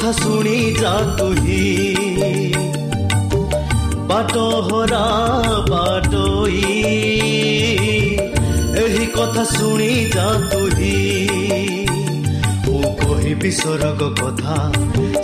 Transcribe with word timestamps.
কথা 0.00 0.12
শুনি 0.22 0.58
যা 0.82 0.94
তুহি 1.18 1.64
বাট 4.08 4.34
হরা 4.66 5.06
বাটই 5.70 6.58
এই 8.82 8.98
কথা 9.16 9.44
শুনি 9.54 9.92
যা 10.14 10.28
তুহি 10.50 10.98
ସ୍ୱରଗ 13.38 14.06
କଥା 14.18 14.54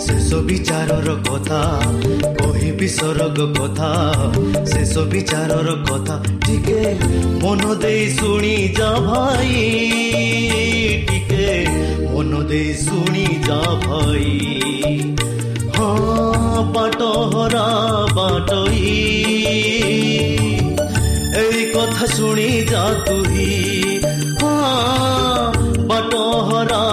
ଶେଷ 0.03 0.37
ବିଚାରର 0.47 1.13
କଥା 1.27 1.59
କହିବି 2.39 2.87
ସ୍ୱରଗ 2.87 3.47
କଥା 3.57 3.89
ଶେଷ 4.71 5.03
ବିଚାରର 5.11 5.73
କଥା 5.89 6.15
ଟିକେ 6.45 6.79
ମନ 7.43 7.75
ଦେଇ 7.83 8.05
ଶୁଣି 8.15 8.53
ଯା 8.77 8.89
ଭାଇ 9.07 9.53
ଟିକେ 11.09 11.49
ମନ 12.05 12.43
ଦେଇ 12.51 12.73
ଶୁଣି 12.83 13.25
ଯା 13.47 13.59
ଭାଇ 13.83 14.31
ହଁ 15.77 16.63
ବାଟ 16.77 17.11
ହରା 17.35 17.67
ବାଟଇ 18.15 18.95
ଏଇ 21.43 21.65
କଥା 21.75 22.11
ଶୁଣି 22.15 22.49
ଯା 22.71 22.85
ତୁହି 23.07 23.51
ହଁ 24.41 24.55
ବାଟ 25.91 26.23
ହରା 26.51 26.83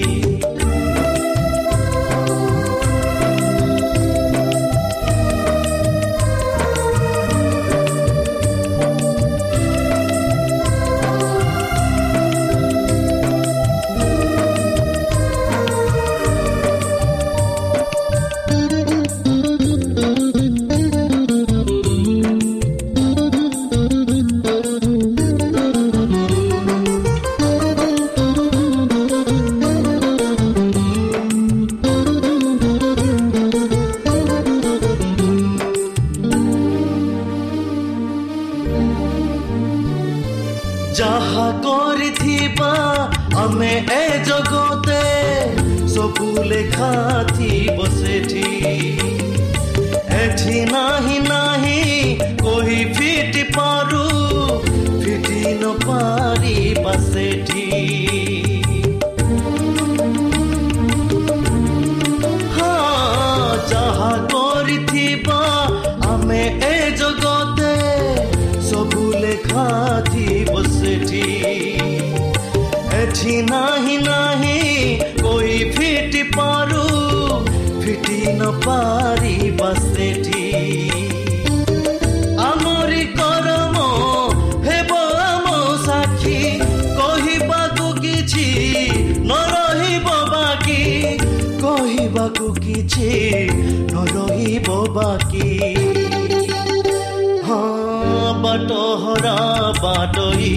ବାଟୋଇ 99.84 100.50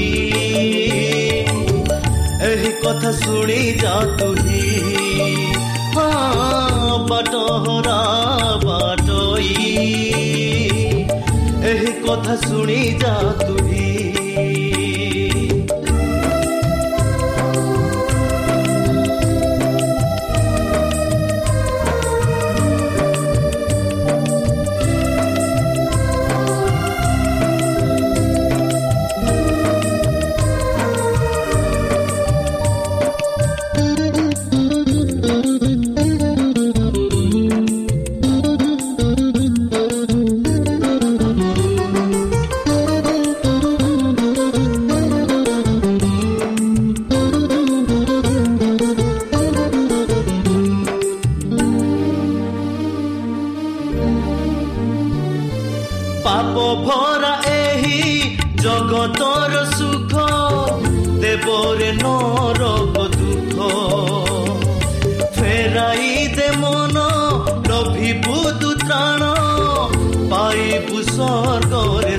ଏହି 2.48 2.70
କଥା 2.82 3.10
ଶୁଣି 3.20 3.58
ଯା 3.82 3.94
ତୁହି 4.18 4.60
ହଁ 5.96 6.98
ବାଟହରା 7.10 7.98
ବାଟୋଇ 8.64 9.72
ଏହି 11.70 11.92
କଥା 12.06 12.36
ଶୁଣି 12.44 12.80
ଯା 13.02 13.14
ତୁହି 13.42 13.95
পাপ 56.26 56.56
ভরা 56.86 57.34
এই 57.56 57.86
জগতর 58.64 59.52
সুখ 59.76 60.12
দেবরে 61.22 61.90
নরক 62.02 62.94
দুঃখ 63.16 63.56
ফেরাই 65.36 66.06
দে 66.36 66.48
মন 66.62 66.96
লভিবু 67.68 68.36
দু 68.60 68.70
ত্রাণ 68.80 69.22
পাইবু 70.30 70.98
স্বর্গরে 71.10 72.16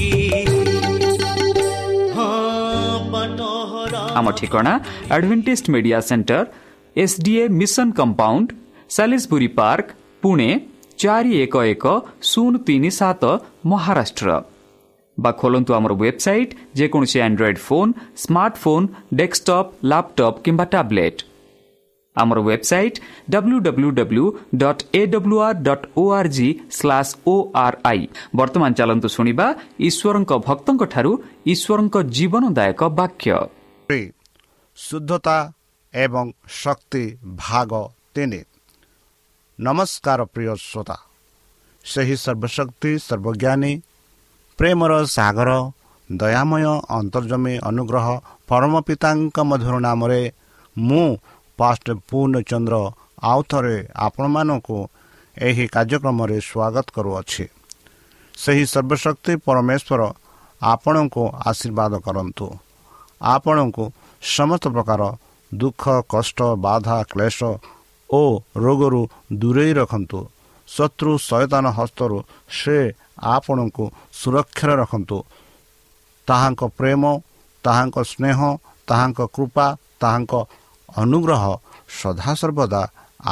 କାହିଁକି 0.00 1.14
ହଁ 2.14 2.28
ବାଟ 3.12 3.40
ହରା 3.72 4.02
ଆମ 4.18 4.26
ଠିକଣା 4.38 4.72
Adventist 5.14 5.66
media 5.74 5.98
centre 6.08 6.44
SDA 6.96 7.44
mission 7.60 7.88
compound 7.98 8.48
Salisbury 8.90 9.48
park 9.58 9.86
Pune 10.22 10.48
ଚାରି 11.02 11.32
ଏକ 11.44 11.54
ଏକ 11.72 11.84
ଶୂନ 12.30 12.52
ତିନି 12.66 12.90
ସାତ 13.00 13.22
ମହାରାଷ୍ଟ୍ର 13.72 14.28
ବା 15.18 15.30
ଖୋଲନ୍ତୁ 15.40 15.70
ଆମର 15.78 15.92
ୱେବସାଇଟ୍ 16.02 16.52
ଯେକୌଣସି 16.78 17.18
Android 17.26 17.60
phone 17.66 17.90
smartphone 18.24 18.86
desktop 19.20 19.68
laptop 19.90 20.42
କିମ୍ବା 20.44 20.64
ଟ୍ୟାବ୍ଲେଟ୍ 20.74 21.20
ଆମର 22.16 22.38
website 22.42 22.98
W 23.32 23.58
W 23.66 23.90
W 23.98 24.24
dot 24.62 24.82
A 24.92 25.02
W R 25.06 25.58
dot 25.66 25.84
O 25.96 26.04
R 26.12 26.28
G 26.36 26.48
slash 26.70 27.12
O 27.26 27.34
R 27.56 27.76
I 27.84 28.02
ବର୍ତ୍ତମାନ 28.36 28.70
ଚାଲନ୍ତୁ 28.78 29.08
ଶୁଣିବା 29.16 29.46
ଈଶ୍ୱରଙ୍କ 29.88 30.32
ଭକ୍ତଙ୍କଠାରୁ 30.48 31.12
ଈଶ୍ୱରଙ୍କ 31.52 31.96
ଜୀବନଦାୟକ 32.16 32.80
ବାକ୍ୟ 32.98 33.30
ଶୁଦ୍ଧତା 34.78 35.36
ଏବଂ 35.94 36.26
ଶକ୍ତି 36.60 37.04
ଭାଗ 37.38 37.70
ତିନି 38.14 38.40
ନମସ୍କାର 39.58 40.20
ପ୍ରିୟ 40.34 40.52
ଶ୍ରୋତା 40.62 40.96
ସେହି 41.84 42.16
ସର୍ବଶକ୍ତି 42.16 42.92
ସର୍ବଜ୍ଞାନୀ 43.00 43.72
ପ୍ରେମର 44.58 44.92
ସାଗର 45.08 45.50
ଦୟାମୟ 46.10 46.64
ଅନ୍ତର୍ଜମୀ 46.90 47.54
ଅନୁଗ୍ରହ 47.68 48.06
ପରମ 48.48 48.72
ପିତାଙ୍କ 48.86 49.36
ମଧୁର 49.50 49.74
ନାମରେ 49.86 50.22
ମୁଁ 50.76 51.06
ପାଷ୍ଟ 51.60 51.86
ପୂର୍ଣ୍ଣଚନ୍ଦ୍ର 52.08 52.76
ଆଉ 53.30 53.40
ଥରେ 53.50 53.76
ଆପଣମାନଙ୍କୁ 54.06 54.78
ଏହି 55.36 55.64
କାର୍ଯ୍ୟକ୍ରମରେ 55.74 56.36
ସ୍ୱାଗତ 56.48 56.86
କରୁଅଛି। 56.96 57.44
ସେହି 58.34 58.64
ସର୍ବଶକ୍ତି 58.72 59.32
ପରମେଶ୍ୱର 59.46 60.00
ଆପଣଙ୍କୁ 60.62 61.22
ଆଶୀର୍ବାଦ 61.50 61.92
କରନ୍ତୁ। 62.06 62.46
ଆପଣଙ୍କୁ 63.34 63.84
ସମସ୍ତ 64.22 64.64
ପ୍ରକାର 64.74 65.02
ଦୁଃଖ 65.52 65.84
କଷ୍ଟ 66.12 66.38
ବାଧା 66.66 66.96
କ୍ଲେଶ 67.12 67.38
ଓ 68.10 68.22
ରୋଗରୁ 68.64 69.02
ଦୂରେଇ 69.40 69.72
ରଖନ୍ତୁ। 69.80 70.20
ଶତ୍ରୁ 70.68 71.12
ସୟତାନ 71.28 71.64
ହସ୍ତରୁ 71.78 72.16
ସେ 72.58 72.78
ଆପଣଙ୍କୁ 73.34 73.84
ସୁରକ୍ଷାରେ 74.18 74.74
ରଖନ୍ତୁ। 74.82 75.18
ତାହାଙ୍କ 76.28 76.60
ପ୍ରେମ 76.78 77.02
ତାହାଙ୍କ 77.64 77.96
ସ୍ନେହ 78.12 78.38
ତାହାଙ୍କ 78.88 79.20
କୃପା 79.34 79.66
ତାହାଙ୍କ 80.02 80.32
ଅନୁଗ୍ରହ 80.96 81.44
ସଦାସର୍ବଦା 82.00 82.82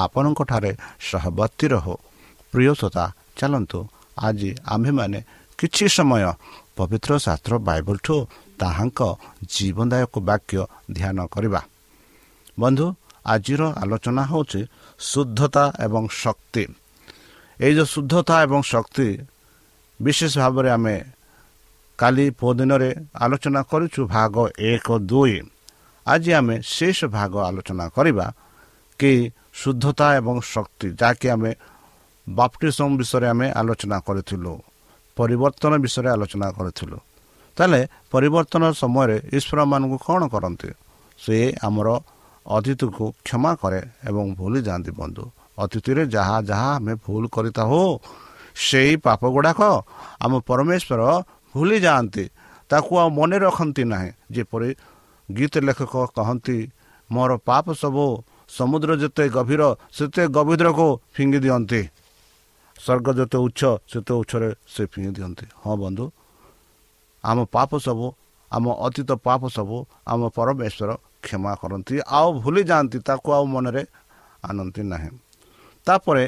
ଆପଣଙ୍କଠାରେ 0.02 0.70
ସହବର୍ତ୍ତୀ 1.00 1.66
ରହୁ 1.74 1.94
ପ୍ରିୟସତା 2.52 3.04
ଚାଲନ୍ତୁ 3.38 3.78
ଆଜି 4.18 4.50
ଆମ୍ଭେମାନେ 4.66 5.18
କିଛି 5.58 5.86
ସମୟ 5.88 6.24
ପବିତ୍ର 6.76 7.10
ଶାସ୍ତ୍ର 7.18 7.52
ବାଇବଲଠୁ 7.58 8.16
ତାହାଙ୍କ 8.60 9.00
ଜୀବନଦାୟକ 9.54 10.14
ବାକ୍ୟ 10.28 10.60
ଧ୍ୟାନ 10.92 11.18
କରିବା। 11.34 11.60
ବନ୍ଧୁ 12.60 12.86
ଆଜିର 13.26 13.62
ଆଲୋଚନା 13.82 14.22
ହେଉଛି 14.30 14.60
ଶୁଦ୍ଧତା 15.00 15.64
ଏବଂ 15.84 16.04
ଶକ୍ତି। 16.22 16.64
ଏଇ 17.60 17.72
ଯେଉଁ 17.74 17.88
ଶୁଦ୍ଧତା 17.94 18.34
ଏବଂ 18.42 18.60
ଶକ୍ତି 18.72 19.08
ବିଶେଷ 20.00 20.32
ଭାବରେ 20.38 20.70
ଆମେ 20.70 20.96
କାଲି 21.98 22.26
ଦିନରେ 22.54 22.90
ଆଲୋଚନା 23.14 23.60
କରୁଛୁ 23.70 24.00
ଭାଗ 24.06 24.34
ଏକ 24.70 24.86
ଦୁଇ। 25.10 25.36
ଆଜି 26.12 26.30
ଆମେ 26.40 26.56
ଶେଷ 26.74 26.98
ଭାଗ 27.16 27.32
ଆଲୋଚନା 27.48 27.86
କରିବା 27.96 28.26
କି 29.00 29.12
ଶୁଦ୍ଧତା 29.60 30.06
ଏବଂ 30.20 30.36
ଶକ୍ତି 30.54 30.88
ଯାହାକି 31.00 31.26
ଆମେ 31.34 31.50
ବାପ୍ଟିସମ୍ 32.26 32.94
ବିଷୟରେ 33.00 33.26
ଆମେ 33.34 33.46
ଆଲୋଚନା 33.60 33.96
କରିଥିଲୁ 34.06 34.52
ପରିବର୍ତ୍ତନ 35.16 35.72
ବିଷୟରେ 35.84 36.08
ଆଲୋଚନା 36.16 36.48
କରିଥିଲୁ 36.58 36.98
ତାହେଲେ 37.56 37.80
ପରିବର୍ତ୍ତନ 38.12 38.62
ସମୟରେ 38.82 39.16
ଈଶ୍ୱରମାନଙ୍କୁ 39.36 39.96
କ'ଣ 40.06 40.22
କରନ୍ତି? 40.34 40.70
ସେ 41.18 41.36
ଆମର 41.66 41.88
ଅତିଥିକୁ 42.46 43.04
କ୍ଷମା 43.26 43.52
କରେ 43.62 43.80
ଏବଂ 44.08 44.26
ଭୁଲି 44.38 44.60
ଯାଆନ୍ତି 44.62 44.92
ବନ୍ଧୁ। 45.00 45.24
ଅତିଥିରେ 45.58 46.02
ଯାହା 46.14 46.36
ଯାହା 46.50 46.68
ଆମେ 46.78 46.92
ଭୁଲ 47.04 47.22
କରିଥାଉ 47.34 47.80
ସେଇ 48.66 48.92
ପାପ 49.04 49.22
ଗୁଡ଼ାକ 49.34 49.60
ଆମ 50.24 50.32
ପରମେଶ୍ୱର 50.48 51.00
ଭୁଲି 51.54 51.78
ଯାଆନ୍ତି। 51.86 52.24
ତାକୁ 52.70 52.92
ଆଉ 53.02 53.08
ମନେ 53.18 53.36
ରଖନ୍ତି 53.46 53.82
ନାହିଁ। 53.92 54.10
ଯେପରି 54.34 54.70
ଗୀତ 55.28 55.54
ଲେଖକ 55.66 55.94
କହନ୍ତି 56.16 56.58
ମୋର 57.10 57.30
ପାପ 57.48 57.66
ସବୁ 57.82 58.06
ସମୁଦ୍ର 58.48 58.90
ଯେତେ 59.02 59.24
ଗଭୀର 59.36 59.62
ସେତେ 59.96 60.22
ଗଭୀରକୁ 60.36 60.88
ଫିଙ୍ଗି 61.14 61.38
ଦିଅନ୍ତି। 61.44 61.82
ସ୍ୱର୍ଗ 62.78 63.06
ଯେତେ 63.18 63.38
ଉଚ୍ଚ 63.46 63.62
ସେତେ 63.90 64.12
ଉଚ୍ଚରେ 64.20 64.48
ସେ 64.74 64.82
ଫିଙ୍ଗି 64.92 65.12
ଦିଅନ୍ତି। 65.16 65.46
ହଁ 65.62 65.74
ବନ୍ଧୁ 65.82 66.04
ଆମ 67.24 67.38
ପାପ 67.54 67.70
ସବୁ 67.86 68.06
ଆମ 68.52 68.64
ଅତୀତ 68.86 69.10
ପାପ 69.26 69.42
ସବୁ 69.48 69.76
ଆମ 70.06 70.20
ପରମେଶ୍ୱର 70.36 70.90
କ୍ଷମା 71.24 71.52
କରନ୍ତି। 71.60 71.94
ଆଉ 72.08 72.28
ଭୁଲି 72.42 72.62
ଯାଆନ୍ତି 72.70 72.98
ତାକୁ 73.08 73.28
ଆଉ 73.36 73.44
ମନରେ 73.54 73.82
ଆଣନ୍ତି 74.48 74.82
ନାହିଁ। 74.92 75.10
ତାପରେ 75.86 76.24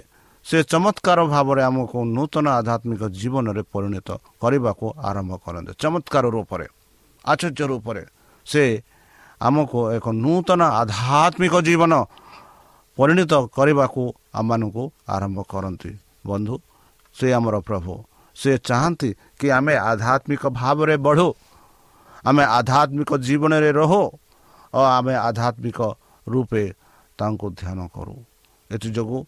ସେ 0.47 0.59
ଚମତ୍କାର 0.63 1.19
ଭାବରେ 1.27 1.63
ଆମକୁ 1.63 1.99
ନୂତନ 2.17 2.47
ଆଧ୍ୟାତ୍ମିକ 2.59 3.03
ଜୀବନରେ 3.21 3.63
ପରିଣତ 3.73 4.09
କରିବାକୁ 4.43 4.87
ଆରମ୍ଭ 5.09 5.33
କରନ୍ତି। 5.45 5.73
ଚମତ୍କାର 5.83 6.25
ରୂପରେ 6.37 6.67
ଆଶ୍ଚର୍ଯ୍ୟ 7.25 7.65
ରୂପରେ। 7.73 8.03
ସେ 8.47 8.65
ଆମକୁ 9.41 9.79
ଏକ 9.97 10.07
ନୂତନ 10.25 10.61
ଆଧ୍ୟାତ୍ମିକ 10.81 11.55
ଜୀବନ 11.69 11.93
ପରିଣତ 12.99 13.33
କରିବାକୁ 13.57 14.03
ଆମମାନଙ୍କୁ 14.35 14.85
ଆରମ୍ଭ 15.09 15.39
କରନ୍ତି। 15.53 15.93
ବନ୍ଧୁ 16.27 16.55
ସେ 17.17 17.27
ଆମର 17.33 17.55
ପ୍ରଭୁ। 17.69 17.93
ସେ 18.37 18.51
ଚାହାନ୍ତି 18.69 19.11
କି 19.39 19.47
ଆମେ 19.51 19.75
ଆଧ୍ୟାତ୍ମିକ 19.91 20.43
ଭାବରେ 20.61 20.97
ବଢ଼ୁ 20.97 21.29
ଆମେ 22.25 22.45
ଆଧ୍ୟାତ୍ମିକ 22.59 23.11
ଜୀବନରେ 23.27 23.71
ରହୁ 23.73 24.03
ଓ 24.75 24.81
ଆମେ 24.97 25.15
ଆଧ୍ୟାତ୍ମିକ 25.29 25.79
ରୂପେ 26.27 26.65
ତାଙ୍କୁ 27.19 27.47
ଧ୍ୟାନ 27.61 27.79
କରୁ। 27.95 28.17
ଏଥିଯୋଗୁଁ 28.71 29.21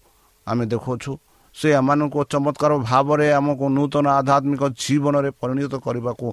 ଆମେ 0.47 0.65
ଦେଖୁଛୁ 0.73 1.13
ସେ 1.55 1.69
ଏମାନଙ୍କୁ 1.81 2.21
ଚମତ୍କାର 2.33 2.73
ଭାବରେ 2.91 3.27
ଆମକୁ 3.33 3.65
ନୂତନ 3.77 4.07
ଆଧ୍ୟାତ୍ମିକ 4.19 4.63
ଜୀବନରେ 4.83 5.31
ପରିଣତ 5.41 5.75
କରିବାକୁ 5.87 6.27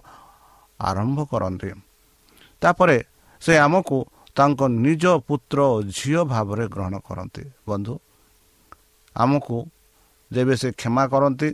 ଆରମ୍ଭ 0.79 1.17
କରନ୍ତି। 1.31 1.69
ତାପରେ 2.61 2.97
ସେ 3.41 3.53
ଆମକୁ 3.65 3.97
ତାଙ୍କ 4.37 4.59
ନିଜ 4.85 5.03
ପୁତ୍ର 5.27 5.59
ଝିଅ 5.97 6.21
ଭାବରେ 6.33 6.65
ଗ୍ରହଣ 6.73 6.95
କରନ୍ତି। 7.07 7.43
ବନ୍ଧୁ 7.69 7.93
ଆମକୁ 9.15 9.57
ଯେବେ 10.31 10.53
ସେ 10.61 10.69
କ୍ଷମା 10.79 11.03
କରନ୍ତି 11.13 11.49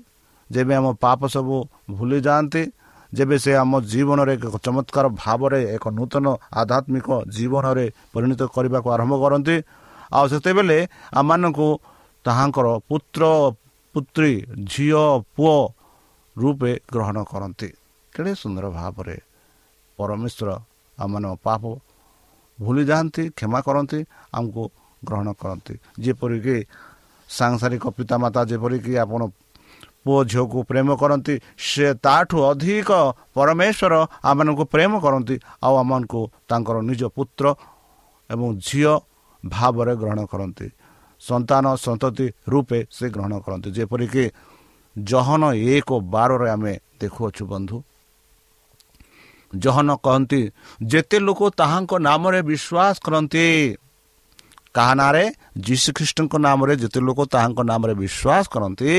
ଯେବେ 0.50 0.74
ଆମ 0.80 0.88
ପାପ 1.04 1.20
ସବୁ 1.36 1.56
ଭୁଲି 1.98 2.20
ଯାଆନ୍ତି 2.28 2.64
ଯେବେ 3.14 3.36
ସେ 3.44 3.52
ଆମ 3.64 3.74
ଜୀବନରେ 3.92 4.34
ଏକ 4.38 4.56
ଚମତ୍କାର 4.66 5.06
ଭାବରେ 5.24 5.60
ଏକ 5.76 5.86
ନୂତନ 5.98 6.26
ଆଧ୍ୟାତ୍ମିକ 6.60 7.08
ଜୀବନରେ 7.36 7.86
ପରିଣତ 8.14 8.42
କରିବାକୁ 8.56 8.88
ଆରମ୍ଭ 8.96 9.14
କରନ୍ତି 9.24 9.56
ଆଉ 10.12 10.26
ସେତେବେଳେ 10.32 10.78
ଆମମାନଙ୍କୁ 11.20 11.68
ତାହାଙ୍କର 12.26 12.68
ପୁତ୍ର 12.90 13.24
ପୁତ୍ରୀ 13.96 14.34
ଝିଅ 14.72 15.04
ପୁଅ 15.36 15.58
ରୂପେ 16.36 16.72
ଗ୍ରହଣ 16.94 17.18
କରନ୍ତି। 17.32 17.70
କେଡ଼େ 18.14 18.32
ସୁନ୍ଦର 18.42 18.66
ଭାବରେ 18.78 19.16
ପରମେଶ୍ୱର 20.00 20.50
ଆମମାନଙ୍କ 20.98 21.36
ପାପ 21.46 21.64
ଭୁଲି 22.60 22.84
ଯାଆନ୍ତି 22.90 23.24
କ୍ଷମା 23.38 23.60
କରନ୍ତି 23.68 24.00
ଆମକୁ 24.38 24.64
ଗ୍ରହଣ 25.02 25.28
କରନ୍ତି। 25.42 25.74
ଯେପରିକି 26.04 26.58
ସାଂସାରିକ 27.30 27.84
ପିତାମାତା 27.98 28.42
ଯେପରିକି 28.52 28.94
ଆପଣ 29.04 29.22
ପୁଅ 30.06 30.20
ଝିଅକୁ 30.32 30.60
ପ୍ରେମ 30.70 30.90
କରନ୍ତି 31.02 31.36
ସେ 31.58 31.88
ତାଠୁ 32.06 32.38
ଅଧିକ 32.52 32.90
ପରମେଶ୍ୱର 33.36 33.94
ଆମମାନଙ୍କୁ 34.30 34.64
ପ୍ରେମ 34.74 34.94
କରନ୍ତି 35.06 35.36
ଆଉ 35.66 35.74
ଆମମାନଙ୍କୁ 35.84 36.22
ତାଙ୍କର 36.50 36.76
ନିଜ 36.90 37.02
ପୁତ୍ର 37.16 37.46
ଏବଂ 38.30 38.48
ଝିଅ 38.68 38.94
ଭାବରେ 39.44 39.94
ଗ୍ରହଣ 40.02 40.20
କରନ୍ତି। 40.32 40.68
ସନ୍ତାନ 41.22 41.66
ସନ୍ତତି 41.86 42.26
ରୂପେ 42.52 42.80
ସେ 42.92 43.06
ଗ୍ରହଣ 43.16 43.34
କରନ୍ତି। 43.46 43.70
ଯେପରିକି 43.78 44.24
ଜହନ 44.96 45.44
ଏକ 45.74 45.90
ବାରରେ 46.14 46.48
ଆମେ 46.56 46.74
ଦେଖୁଅଛୁ 47.02 47.44
ବନ୍ଧୁ। 47.54 47.78
ଜହନ 49.64 49.90
କହନ୍ତି 50.06 50.42
ଯେତେ 50.92 51.18
ଲୋକ 51.28 51.42
ତାହାଙ୍କ 51.60 51.92
ନାମରେ 52.08 52.40
ବିଶ୍ୱାସ 52.50 52.96
କରନ୍ତି 53.06 53.46
କାହା 54.76 54.94
ନାଁରେ 55.00 55.26
ଯୀଶୁଖ୍ରୀଷ୍ଟଙ୍କ 55.66 56.34
ନାମରେ 56.46 56.74
ଯେତେ 56.84 57.00
ଲୋକ 57.08 57.20
ତାହାଙ୍କ 57.34 57.60
ନାମରେ 57.72 57.94
ବିଶ୍ୱାସ 58.04 58.44
କରନ୍ତି 58.54 58.94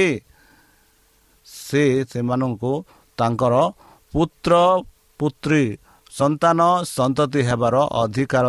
ସେ 1.47 1.83
ସେମାନଙ୍କୁ 2.11 2.73
ତାଙ୍କର 3.19 3.55
ପୁତ୍ର 4.13 4.53
ପୁତ୍ରୀ 5.21 5.65
ସନ୍ତାନ 6.13 6.59
ସନ୍ତତି 6.97 7.41
ହେବାର 7.49 7.75
ଅଧିକାର 8.03 8.47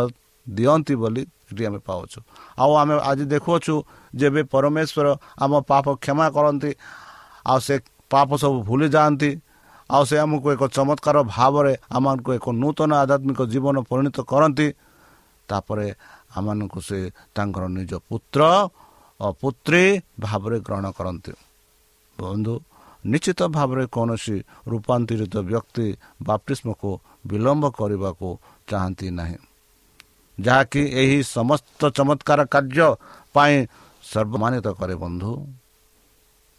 ଦିଅନ୍ତି 0.47 0.93
ବୋଲି 1.01 1.23
ଏଠି 1.49 1.63
ଆମେ 1.69 1.79
ପାଉଛୁ। 1.87 2.19
ଆଉ 2.61 2.71
ଆମେ 2.81 2.93
ଆଜି 3.09 3.25
ଦେଖୁଅଛୁ 3.33 3.73
ଯେବେ 4.19 4.41
ପରମେଶ୍ୱର 4.53 5.07
ଆମ 5.43 5.51
ପାପ 5.71 5.85
କ୍ଷମା 6.03 6.27
କରନ୍ତି 6.35 6.71
ଆଉ 7.51 7.59
ସେ 7.67 7.75
ପାପ 8.11 8.29
ସବୁ 8.41 8.57
ଭୁଲି 8.67 8.87
ଯାଆନ୍ତି 8.95 9.29
ଆଉ 9.89 10.03
ସେ 10.05 10.15
ଆମକୁ 10.19 10.47
ଏକ 10.51 10.63
ଚମତ୍କାର 10.67 11.17
ଭାବରେ 11.35 11.73
ଆମକୁ 11.91 12.29
ଏକ 12.37 12.45
ନୂତନ 12.61 12.91
ଆଧ୍ୟାତ୍ମିକ 13.01 13.39
ଜୀବନ 13.53 13.75
ପରିଣତ 13.89 14.17
କରନ୍ତି। 14.31 14.67
ତାପରେ 15.49 15.87
ଆମମାନଙ୍କୁ 16.37 16.79
ସେ 16.81 16.99
ତାଙ୍କର 17.35 17.63
ନିଜ 17.77 17.91
ପୁତ୍ର 18.09 18.41
ଓ 19.19 19.27
ପୁତ୍ରୀ 19.41 19.83
ଭାବରେ 20.19 20.57
ଗ୍ରହଣ 20.59 20.85
କରନ୍ତି। 20.91 21.33
ବନ୍ଧୁ 22.19 22.53
ନିଶ୍ଚିତ 23.05 23.41
ଭାବରେ 23.47 23.83
କୌଣସି 23.87 24.35
ରୂପାନ୍ତରିତ 24.67 25.35
ବ୍ୟକ୍ତି 25.49 25.87
ବାପ୍ତିଷ୍ମକୁ 26.21 26.89
ବିଳମ୍ବ 27.27 27.65
କରିବାକୁ 27.79 28.27
ଚାହାନ୍ତି 28.67 29.07
ନାହିଁ। 29.09 29.37
ଯାହାକି 30.37 30.81
ଏହି 31.01 31.17
ସମସ୍ତ 31.23 31.81
ଚମତ୍କାର 31.89 32.39
କାର୍ଯ୍ୟ 32.45 32.87
ପାଇଁ 33.33 33.55
ସର୍ବମାନିତ 34.03 34.67
କରେ 34.79 34.95
ବନ୍ଧୁ। 34.95 35.31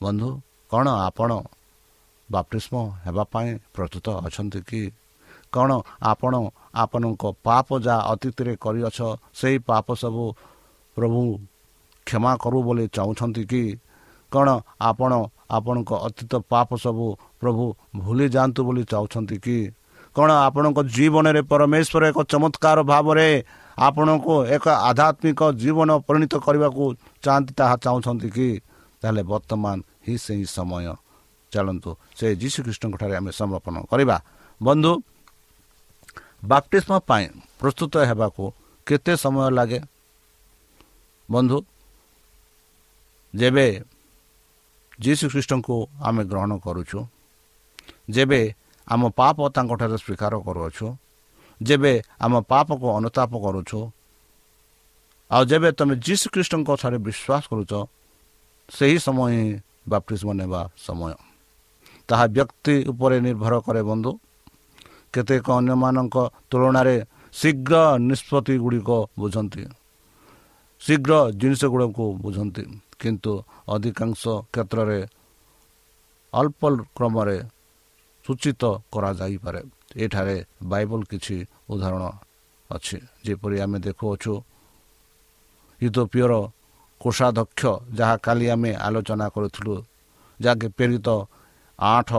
ବନ୍ଧୁ 0.01 0.29
କ'ଣ 0.71 0.87
ଆପଣ 1.09 1.31
ବାପ୍ତିଷ୍ମ 2.31 2.75
ହେବା 3.05 3.25
ପାଇଁ 3.33 3.49
ପ୍ରସ୍ତୁତ 3.75 4.07
ଅଛନ୍ତି 4.27 4.61
କି? 4.69 4.83
କ'ଣ 5.53 5.71
ଆପଣ 6.03 6.35
ଆପଣଙ୍କ 6.75 7.23
ପାପ 7.47 7.67
ଯାହା 7.87 8.01
ଅତୀତରେ 8.13 8.53
କରିଅଛ 8.65 8.99
ସେହି 9.39 9.59
ପାପ 9.69 9.87
ସବୁ 10.03 10.25
ପ୍ରଭୁ 10.97 11.21
କ୍ଷମା 12.07 12.33
କରୁ 12.43 12.59
ବୋଲି 12.67 12.85
ଚାହୁଁଛନ୍ତି 12.97 13.43
କି? 13.53 13.65
କ'ଣ 14.33 14.49
ଆପଣ 14.81 15.13
ଆପଣଙ୍କ 15.57 15.91
ଅତୀତ 16.07 16.33
ପାପ 16.53 16.69
ସବୁ 16.85 17.07
ପ୍ରଭୁ 17.41 17.65
ଭୁଲି 17.97 18.27
ଯାଆନ୍ତୁ 18.35 18.61
ବୋଲି 18.67 18.83
ଚାହୁଁଛନ୍ତି 18.93 19.37
କି? 19.45 19.59
କ'ଣ 20.17 20.31
ଆପଣଙ୍କ 20.47 20.79
ଜୀବନରେ 20.97 21.43
ପରମେଶ୍ୱର 21.51 22.03
ଏକ 22.11 22.19
ଚମତ୍କାର 22.33 22.79
ଭାବରେ 22.93 23.29
ଆପଣଙ୍କୁ 23.79 24.35
ଏକ 24.55 24.65
ଆଧ୍ୟାତ୍ମିକ 24.91 25.41
ଜୀବନ 25.63 25.91
ପରିଣତ 26.07 26.35
କରିବାକୁ 26.47 26.85
ଚାହାନ୍ତି 27.25 27.53
ତାହା 27.59 27.77
ଚାହୁଁଛନ୍ତି 27.85 28.29
କି? 28.37 28.51
ତାହେଲେ 29.03 29.23
ବର୍ତ୍ତମାନ 29.31 29.77
ହିଁ 30.05 30.15
ସେହି 30.25 30.47
ସମୟ। 30.57 31.08
ଚାଲନ୍ତୁ। 31.53 31.91
ସେ 32.19 32.27
ଯୀଶୁଖ୍ରୀଷ୍ଟଙ୍କଠାରେ 32.43 33.15
ଆମେ 33.21 33.31
ସମର୍ପଣ 33.41 33.75
କରିବା। 33.91 34.17
ବନ୍ଧୁ 34.61 34.93
ବାପ୍ଟିସ୍ମ 36.45 36.93
ପାଇଁ 37.09 37.25
ପ୍ରସ୍ତୁତ 37.61 37.93
ହେବାକୁ 38.11 38.45
କେତେ 38.87 39.13
ସମୟ 39.23 39.51
ଲାଗେ? 39.59 39.81
ବନ୍ଧୁ 41.29 41.59
ଯେବେ 43.35 43.67
ଯୀଶୁଖ୍ରୀଷ୍ଟଙ୍କୁ 44.99 45.77
ଆମେ 46.09 46.23
ଗ୍ରହଣ 46.31 46.51
କରୁଛୁ 46.65 46.99
ଯେବେ 48.11 48.41
ଆମ 48.89 49.03
ପାପ 49.21 49.37
ତାଙ୍କଠାରେ 49.55 49.97
ସ୍ୱୀକାର 50.03 50.33
କରୁଅଛୁ 50.47 50.87
ଯେବେ 51.61 51.93
ଆମ 52.25 52.35
ପାପକୁ 52.51 52.87
ଅନୁତାପ 52.99 53.33
କରୁଛୁ 53.45 53.79
ଆଉ 55.31 55.43
ଯେବେ 55.51 55.69
ତୁମେ 55.79 55.95
ଯୀଶୁଖ୍ରୀଷ୍ଟଙ୍କ 56.07 56.71
ଠାରେ 56.81 56.99
ବିଶ୍ୱାସ 57.07 57.43
କରୁଛ 57.51 57.73
ସେହି 58.69 58.97
ସମୟ 59.07 59.29
ହିଁ 59.33 59.45
ବାପ୍ଟିସ୍ମ 59.89 60.29
ନେବା 60.41 60.61
ସମୟ। 60.87 61.28
ତାହା 62.09 62.27
ବ୍ୟକ୍ତି 62.35 62.75
ଉପରେ 62.91 63.17
ନିର୍ଭର 63.21 63.55
କରେ 63.67 63.83
ବନ୍ଧୁ 63.91 64.11
କେତେକ 65.15 65.47
ଅନ୍ୟମାନଙ୍କ 65.59 66.17
ତୁଳନାରେ 66.51 66.97
ଶୀଘ୍ର 67.35 67.75
ନିଷ୍ପତ୍ତି 68.01 68.55
ଗୁଡ଼ିକ 68.59 68.91
ବୁଝନ୍ତି 69.19 69.63
ଶୀଘ୍ର 70.83 71.13
ଜିନିଷ 71.41 71.63
ଗୁଡ଼ିକୁ 71.73 72.05
ବୁଝନ୍ତି 72.23 72.63
କିନ୍ତୁ 73.01 73.33
ଅଧିକାଂଶ 73.69 74.23
କ୍ଷେତ୍ରରେ 74.53 75.01
ଅଳ୍ପ 76.33 76.63
କ୍ରମରେ 76.97 77.39
ସୂଚିତ 78.25 78.63
କରାଯାଇପାରେ 78.93 79.61
ଏଠାରେ 79.97 80.37
ବାଇବଲ 80.65 81.01
କିଛି 81.11 81.37
ଉଦାହରଣ 81.71 82.05
ଅଛି 82.71 82.99
ଯେପରି 83.25 83.57
ଆମେ 83.65 83.79
ଦେଖୁଅଛୁ 83.87 84.33
ୟୁରୋପୀୟର 85.81 86.33
କୋଷାଧ୍ୟକ୍ଷ 87.01 87.63
ଯାହା 87.99 88.15
କାଲି 88.19 88.47
ଆମେ 88.55 88.71
ଆଲୋଚନା 88.87 89.27
କରୁଥିଲୁ 89.35 89.75
ଯାହାକି 90.41 90.67
ପ୍ରେରିତ 90.77 91.09
ଆଠ 91.81 92.11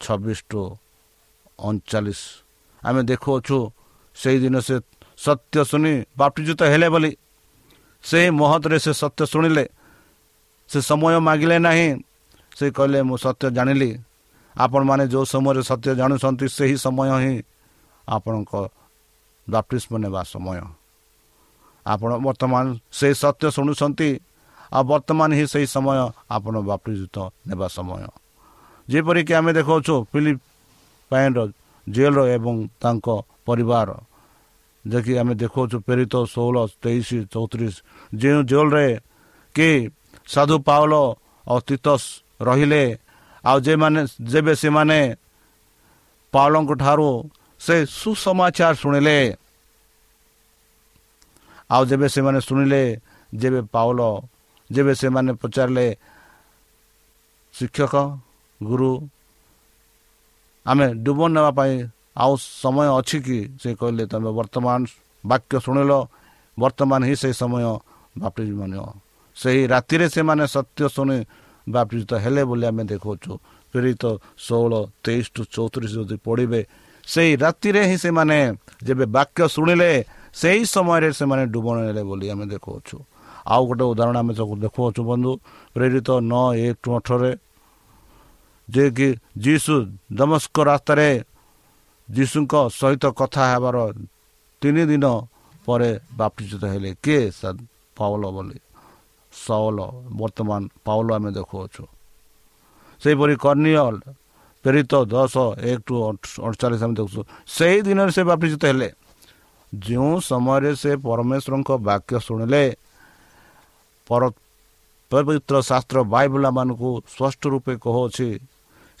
ଛବିଶ 0.00 0.38
ଟୁ 0.50 0.62
ଅଣଚାଳିଶ 1.60 2.20
ଆମେ 2.82 3.00
ଦେଖୁଅଛୁ 3.02 3.58
ସେହିଦିନ 4.16 4.56
ସେ 4.60 4.76
ସତ୍ୟ 5.18 5.64
ଶୁଣି 5.64 5.92
ବାପ୍ଟିଯୁକ୍ତ 6.16 6.62
ହେଲେ 6.62 6.88
ବୋଲି। 6.88 7.10
ସେହି 8.04 8.28
ମହତରେ 8.30 8.78
ସେ 8.78 8.92
ସତ୍ୟ 8.92 9.22
ଶୁଣିଲେ। 9.26 9.64
ସେ 10.70 10.78
ସମୟ 10.80 11.18
ମାଗିଲେ 11.18 11.56
ନାହିଁ। 11.58 11.88
ସେ 12.56 12.64
କହିଲେ 12.70 12.98
ମୁଁ 13.02 13.16
ସତ୍ୟ 13.16 13.50
ଜାଣିଲି। 13.50 13.90
ଆପଣମାନେ 14.56 15.04
ଯେଉଁ 15.08 15.24
ସମୟରେ 15.24 15.62
ସତ୍ୟ 15.62 15.90
ଜାଣୁଛନ୍ତି 15.94 16.46
ସେହି 16.48 16.76
ସମୟ 16.76 17.08
ହିଁ 17.24 17.34
ଆପଣଙ୍କ 18.08 18.52
ବାପ୍ଟିସ୍ମ 19.48 19.92
ନେବା 19.98 20.22
ସମୟ। 20.22 20.60
ଆପଣ 21.86 22.10
ବର୍ତ୍ତମାନ 22.26 22.64
ସେହି 22.92 23.14
ସତ୍ୟ 23.14 23.44
ଶୁଣୁଛନ୍ତି 23.50 24.10
ଆଉ 24.72 24.82
ବର୍ତ୍ତମାନ 24.84 25.30
ହିଁ 25.38 25.46
ସେହି 25.52 25.66
ସମୟ 25.66 25.98
ଆପଣ 26.30 26.54
ବାପ୍ଟିଯୁକ୍ତ 26.70 27.18
ନେବା 27.48 27.66
ସମୟ। 27.68 28.19
ଯେପରିକି 28.90 29.32
ଆମେ 29.38 29.50
ଦେଖାଉଛୁ 29.58 29.94
ଫିଲିପାଇନ୍ର 30.10 31.40
ଜେଲ୍ର 31.86 32.20
ଏବଂ 32.36 32.54
ତାଙ୍କ 32.82 33.06
ପରିବାର 33.46 33.88
ଯାହାକି 34.84 35.12
ଆମେ 35.20 35.34
ଦେଖାଉଛୁ 35.42 35.76
ପ୍ରେରିତ 35.86 36.14
ଷୋହଳ 36.26 36.56
ତେଇଶ 36.82 37.08
ଚଉତିରିଶ 37.32 37.74
ଯେଉଁ 38.12 38.40
ଜେଲ୍ରେ 38.50 38.86
କି 39.54 39.70
ସାଧୁ 40.28 40.56
ପାଉଲ 40.66 40.94
ତିତସ 41.60 42.02
ରହିଲେ 42.40 42.82
ଆଉ 43.44 43.58
ଯେମାନେ 43.60 44.00
ଯେବେ 44.30 44.54
ସେମାନେ 44.54 45.00
ପାଉଲଙ୍କ 46.32 46.70
ଠାରୁ 46.74 47.08
ସେ 47.60 47.74
ସୁସମାଚାର 47.92 48.74
ଶୁଣିଲେ 48.74 49.18
ଆଉ 51.70 51.82
ଯେବେ 51.86 52.06
ସେମାନେ 52.08 52.38
ଶୁଣିଲେ 52.40 52.82
ଯେବେ 53.32 53.60
ପାଉଲ 53.74 54.00
ଯେବେ 54.70 54.92
ସେମାନେ 54.94 55.32
ପଚାରିଲେ 55.42 55.86
ଶିକ୍ଷକ 57.54 57.94
ଗୁରୁ। 58.60 58.92
ଆମେ 60.66 60.86
ଡୁବ 61.04 61.20
ନେବା 61.34 61.50
ପାଇଁ 61.58 61.74
ଆଉ 62.16 62.32
ସମୟ 62.62 62.86
ଅଛି 62.98 63.18
କି? 63.26 63.38
ସେ 63.62 63.68
କହିଲେ 63.80 64.04
ତୁମେ 64.12 64.30
ବର୍ତ୍ତମାନ 64.38 64.78
ବାକ୍ୟ 65.24 65.54
ଶୁଣିଲ। 65.64 65.92
ବର୍ତ୍ତମାନ 66.58 67.00
ହିଁ 67.08 67.16
ସେ 67.22 67.30
ସମୟ 67.40 67.64
ବାପ୍ତିଜମ 68.18 68.60
ନିଅ 68.72 68.86
ସେହି 69.36 69.62
ରାତିରେ 69.72 70.06
ସେମାନେ 70.14 70.44
ସତ୍ୟ 70.54 70.82
ଶୁଣି 70.96 71.16
ବାପ୍ତିତ 71.66 72.10
ହେଲେ 72.24 72.42
ବୋଲି 72.50 72.64
ଆମେ 72.70 72.82
ଦେଖାଉଛୁ। 72.92 73.32
ପ୍ରେରିତ 73.72 74.04
ଷୋହଳ 74.46 74.72
ତେଇଶ 75.04 75.24
ଟୁ 75.34 75.42
ଚଉତିରିଶ 75.54 75.92
ଯଦି 75.96 76.16
ପଢ଼ିବେ 76.26 76.60
ସେଇ 77.06 77.32
ରାତିରେ 77.44 77.82
ହିଁ 77.90 77.96
ସେମାନେ 78.04 78.38
ଯେବେ 78.86 79.04
ବାକ୍ୟ 79.16 79.40
ଶୁଣିଲେ 79.54 79.90
ସେହି 80.40 80.62
ସମୟରେ 80.74 81.08
ସେମାନେ 81.18 81.42
ଡୁବଣ 81.54 81.76
ନେଲେ 81.86 82.02
ବୋଲି 82.08 82.26
ଆମେ 82.32 82.44
ଦେଖାଉଛୁ। 82.52 82.96
ଆଉ 83.52 83.62
ଗୋଟେ 83.68 83.84
ଉଦାହରଣ 83.92 84.16
ଆମେ 84.22 84.32
ସବୁ 84.40 84.54
ଦେଖାଉଛୁ 84.64 85.00
ବନ୍ଧୁ। 85.10 85.32
ପ୍ରେରିତ 85.74 86.08
ନଅ 86.30 86.46
ଏକ 86.64 86.76
ଟୁ 86.82 86.88
ଅଠରରେ 86.98 87.30
ଯିଏକି 88.72 89.08
ଯୀଶୁ 89.44 89.74
ଦମସ୍କ 90.18 90.56
ରାସ୍ତାରେ 90.70 91.08
ଯୀଶୁଙ୍କ 92.08 92.54
ସହିତ 92.80 93.04
କଥା 93.20 93.42
ହେବାର 93.52 93.76
ତିନି 94.62 94.82
ଦିନ 94.90 95.06
ପରେ 95.66 95.90
ବାପ୍ତିଚିତ 96.20 96.62
ହେଲେ। 96.72 96.90
କିଏ 97.04 97.22
ପାଉଲ 97.96 98.22
ବୋଲି? 98.36 98.58
ସଉଲ 99.32 99.78
ବର୍ତ୍ତମାନ 100.20 100.60
ପାଉଲ 100.86 101.08
ଆମେ 101.16 101.30
ଦେଖୁଅଛୁ। 101.38 101.84
ସେହିପରି 103.02 103.34
କର୍ଣ୍ଣିଅଲ 103.44 103.94
ପ୍ରେରିତ 104.64 104.92
ଦଶ 105.12 105.34
ଏକ 105.70 105.78
ଟୁ 105.86 105.94
ଅଠଚାଳିଶ 106.46 106.82
ଆମେ 106.86 106.94
ଦେଖୁଛୁ। 107.00 107.20
ସେହି 107.56 107.78
ଦିନରେ 107.86 108.12
ସେ 108.16 108.22
ବାପ୍ତିଚିତ 108.30 108.62
ହେଲେ। 108.70 108.88
ଯେଉଁ 109.72 110.12
ସମୟରେ 110.28 110.70
ସେ 110.82 110.90
ପରମେଶ୍ୱରଙ୍କ 111.06 111.70
ବାକ୍ୟ 111.88 112.14
ଶୁଣିଲେ 112.26 112.64
ପବିତ୍ର 115.10 115.54
ଶାସ୍ତ୍ର 115.70 115.98
ବାଇବଲ 116.14 116.44
ମାନଙ୍କୁ 116.56 116.90
ସ୍ପଷ୍ଟ 117.12 117.42
ରୂପେ 117.52 117.72
କହୁଅଛି 117.84 118.28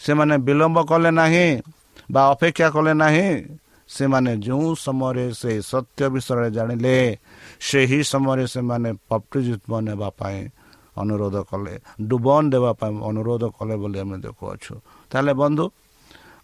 ସେମାନେ 0.00 0.34
ବିଳମ୍ବ 0.46 0.78
କଲେ 0.90 1.10
ନାହିଁ 1.20 1.48
ବା 2.12 2.22
ଅପେକ୍ଷା 2.34 2.68
କଲେ 2.74 2.92
ନାହିଁ 3.02 3.28
ସେମାନେ 3.88 4.32
ଯେଉଁ 4.46 4.68
ସମୟରେ 4.84 5.26
ସେ 5.40 5.52
ସତ୍ୟ 5.70 6.02
ବିଷୟରେ 6.14 6.48
ଜାଣିଲେ 6.56 6.96
ସେହି 7.68 8.00
ସମୟରେ 8.12 8.44
ସେମାନେ 8.54 8.90
ପପ୍ଟିଜିତ୍ମ 9.10 9.72
ନେବା 9.88 10.08
ପାଇଁ 10.18 10.40
ଅନୁରୋଧ 11.02 11.36
କଲେ 11.50 11.74
ଡୁବନ 12.08 12.42
ଦେବା 12.52 12.72
ପାଇଁ 12.80 12.94
ଅନୁରୋଧ 13.10 13.42
କଲେ 13.56 13.74
ବୋଲି 13.82 13.98
ଆମେ 14.02 14.16
ଦେଖୁଅଛୁ। 14.24 14.72
ତାହେଲେ 15.10 15.32
ବନ୍ଧୁ 15.42 15.64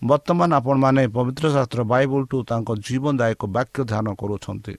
ବର୍ତ୍ତମାନ 0.03 0.51
ଆପଣମାନେ 0.61 1.03
ପବିତ୍ର 1.17 1.45
ଶାସ୍ତ୍ର 1.57 1.81
ବାଇବଲଠୁ 1.93 2.37
ତାଙ୍କ 2.51 2.69
ଜୀବନଦାୟକ 2.87 3.43
ବାକ୍ୟ 3.57 3.79
ଧ୍ୟାନ 3.91 4.07
କରୁଛନ୍ତି। 4.21 4.75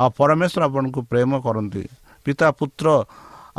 ଆଉ 0.00 0.08
ପରମେଶ୍ୱର 0.18 0.62
ଆପଣଙ୍କୁ 0.68 1.00
ପ୍ରେମ 1.10 1.30
କରନ୍ତି। 1.46 1.84
ପିତା 2.24 2.48
ପୁତ୍ର 2.58 2.86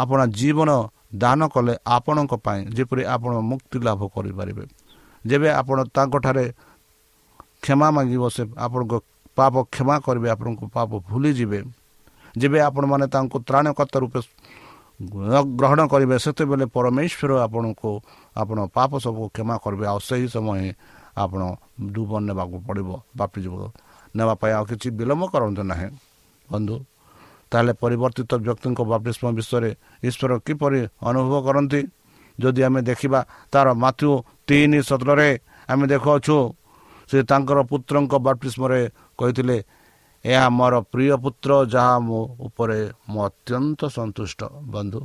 ଆପଣ 0.01 0.19
ଜୀବନ 0.39 0.69
ଦାନ 1.13 1.41
କଲେ 1.53 1.73
ଆପଣଙ୍କ 1.87 2.33
ପାଇଁ 2.45 2.59
ଯେପରି 2.75 3.03
ଆପଣ 3.15 3.31
ମୁକ୍ତି 3.51 3.77
ଲାଭ 3.85 4.01
କରିପାରିବେ। 4.15 4.63
ଯେବେ 5.23 5.49
ଆପଣ 5.59 5.77
ତାଙ୍କଠାରେ 5.95 6.45
କ୍ଷମା 7.63 7.87
ମାଗିବ 7.95 8.23
ସେ 8.35 8.43
ଆପଣଙ୍କ 8.65 8.93
ପାପ 9.37 9.53
କ୍ଷମା 9.73 9.95
କରିବେ 10.05 10.27
ଆପଣଙ୍କ 10.35 10.61
ପାପ 10.75 10.89
ଭୁଲିଯିବେ। 11.09 11.59
ଯେବେ 12.35 12.59
ଆପଣମାନେ 12.67 13.05
ତାଙ୍କୁ 13.13 13.37
ତ୍ରାଣକର୍ତ୍ତା 13.47 13.97
ରୂପେ 14.03 14.19
ଗ୍ରହଣ 15.59 15.79
କରିବେ 15.93 16.15
ସେତେବେଳେ 16.23 16.65
ପରମେଶ୍ୱର 16.75 17.31
ଆପଣଙ୍କୁ 17.45 17.89
ଆପଣ 18.35 18.57
ପାପ 18.77 18.91
ସବୁ 19.05 19.21
କ୍ଷମା 19.35 19.55
କରିବେ। 19.63 19.85
ଆଉ 19.91 19.99
ସେହି 20.07 20.27
ସମୟ 20.35 20.61
ଆପଣ 21.23 21.41
ଦୁବ 21.93 22.11
ନେବାକୁ 22.27 22.57
ପଡ଼ିବ 22.67 22.89
ବାପିଯିବ 23.19 23.53
ନେବା 24.17 24.33
ପାଇଁ 24.41 24.53
ଆଉ 24.57 24.65
କିଛି 24.69 24.87
ବିଳମ୍ବ 24.97 25.23
କରନ୍ତୁ 25.33 25.61
ନାହିଁ। 25.71 25.87
ବନ୍ଧୁ 26.49 26.75
ତାହେଲେ 27.53 27.73
ପରିବର୍ତ୍ତିତ 27.83 28.31
ବ୍ୟକ୍ତିଙ୍କ 28.45 28.79
ବାପିସ୍ମ 28.93 29.23
ବିଷୟରେ 29.37 29.71
ଈଶ୍ୱର 30.07 30.31
କିପରି 30.45 30.81
ଅନୁଭବ 31.09 31.35
କରନ୍ତି? 31.47 31.81
ଯଦି 32.37 32.61
ଆମେ 32.67 32.81
ଦେଖିବା 32.89 33.19
ତାର 33.53 33.67
ମାତୃ 33.77 34.09
ତିନି 34.47 34.79
ସତରରେ 34.89 35.29
ଆମେ 35.69 35.85
ଦେଖୁଅଛୁ 35.93 36.37
ସେ 37.09 37.17
ତାଙ୍କର 37.29 37.59
ପୁତ୍ରଙ୍କ 37.69 38.13
ବାପଟିସ୍ମରେ 38.25 38.81
କହିଥିଲେ 39.19 39.57
ଏହା 40.25 40.47
ମୋର 40.57 40.73
ପ୍ରିୟ 40.91 41.15
ପୁତ୍ର 41.23 41.51
ଯାହା 41.73 41.95
ମୋ 42.07 42.19
ଉପରେ 42.47 42.79
ମୁଁ 43.11 43.19
ଅତ୍ୟନ୍ତ 43.27 43.81
ସନ୍ତୁଷ୍ଟ 43.97 44.41
ବନ୍ଧୁ। 44.73 45.01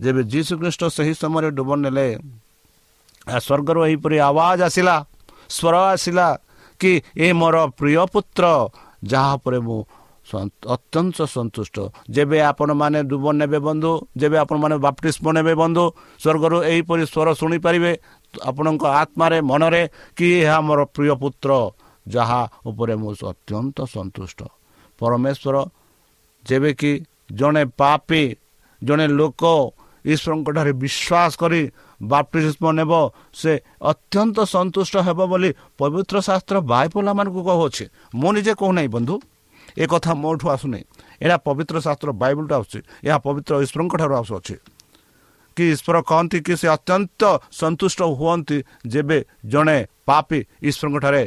ଯେବେ 0.00 0.22
ଯୀଶୁ 0.32 0.52
ଖ୍ରୀଷ୍ଟ 0.60 0.82
ସେହି 0.96 1.14
ସମୟରେ 1.22 1.48
ଡୁବ 1.56 1.70
ନେଲେ 1.84 2.08
ସ୍ୱର୍ଗରୁ 3.26 3.80
ଏହିପରି 3.88 4.16
ଆୱାଜ 4.28 4.60
ଆସିଲା 4.68 4.96
ସ୍ୱର 5.56 5.74
ଆସିଲା 5.94 6.26
କି 6.80 6.92
ଏ 7.16 7.26
ମୋର 7.40 7.56
ପ୍ରିୟ 7.78 8.02
ପୁତ୍ର 8.12 8.44
ଯାହା 9.10 9.30
ଉପରେ 9.38 9.58
ମୁଁ 9.66 9.80
ଅତ୍ୟନ୍ତ 10.74 11.18
ସନ୍ତୁଷ୍ଟ 11.36 11.76
ଯେବେ 12.14 12.38
ଆପଣମାନେ 12.50 13.00
ଡୁବ 13.10 13.24
ନେବେ 13.40 13.58
ବନ୍ଧୁ 13.66 13.90
ଯେବେ 14.20 14.36
ଆପଣମାନେ 14.44 14.76
ବାପ୍ଟିସ୍ମ 14.86 15.24
ନେବେ 15.36 15.54
ବନ୍ଧୁ 15.62 15.84
ସ୍ୱର୍ଗରୁ 16.22 16.58
ଏହିପରି 16.70 17.04
ସ୍ୱର 17.12 17.28
ଶୁଣିପାରିବେ 17.40 17.92
ଆପଣଙ୍କ 18.34 18.82
ଆତ୍ମାରେ 19.02 19.38
ମନରେ 19.50 19.82
କି 20.16 20.26
ଏହା 20.42 20.58
ମୋର 20.66 20.80
ପ୍ରିୟ 20.94 21.14
ପୁତ୍ର 21.22 21.50
ଯାହା 22.06 22.40
ଉପରେ 22.70 22.94
ମୁଁ 23.02 23.12
ଅତ୍ୟନ୍ତ 23.32 23.78
ସନ୍ତୁଷ୍ଟ। 23.94 24.40
ପରମେଶ୍ୱର 25.00 25.56
ଯେବେ 26.44 26.70
କି 26.80 26.92
ଜଣେ 27.38 27.62
ପାପି 27.78 28.22
ଜଣେ 28.82 29.06
ଲୋକ 29.18 29.42
ଈଶ୍ୱରଙ୍କ 30.04 30.48
ଠାରେ 30.56 30.72
ବିଶ୍ୱାସ 30.82 31.30
କରି 31.42 31.60
ବାପ୍ଟିସ୍ମ 32.00 32.64
ନେବ 32.78 32.92
ସେ 33.40 33.52
ଅତ୍ୟନ୍ତ 33.90 34.38
ସନ୍ତୁଷ୍ଟ 34.54 34.94
ହେବ 35.06 35.18
ବୋଲି 35.30 35.50
ପବିତ୍ର 35.78 36.16
ଶାସ୍ତ୍ର 36.28 36.56
ବାଇପୋଲାମାନଙ୍କୁ 36.72 37.40
କହୁଅଛି। 37.48 37.84
ମୁଁ 38.14 38.30
ନିଜେ 38.36 38.52
କହୁନାହିଁ 38.60 38.88
ବନ୍ଧୁ। 38.96 39.14
ଏ 39.76 39.84
କଥା 39.92 40.12
ମୋଠୁ 40.22 40.46
ଆସୁନାହିଁ 40.54 40.84
ଏହା 41.24 41.36
ପବିତ୍ର 41.46 41.76
ଶାସ୍ତ୍ର 41.86 42.10
ବାଇବଲଠୁ 42.22 42.52
ଆସୁଛି। 42.58 42.80
ଏହା 43.08 43.18
ପବିତ୍ର 43.26 43.52
ଈଶ୍ୱରଙ୍କ 43.64 43.94
ଠାରୁ 44.00 44.14
ଆସୁଅଛି। 44.20 44.56
କି 45.56 45.64
ଈଶ୍ୱର 45.74 45.96
କହନ୍ତି 46.10 46.38
କି 46.46 46.54
ସେ 46.60 46.68
ଅତ୍ୟନ୍ତ 46.76 47.22
ସନ୍ତୁଷ୍ଟ 47.60 48.00
ହୁଅନ୍ତି 48.18 48.58
ଯେବେ 48.92 49.18
ଜଣେ 49.52 49.78
ପାପି 50.08 50.38
ଈଶ୍ୱରଙ୍କ 50.68 50.96
ଠାରେ 51.04 51.22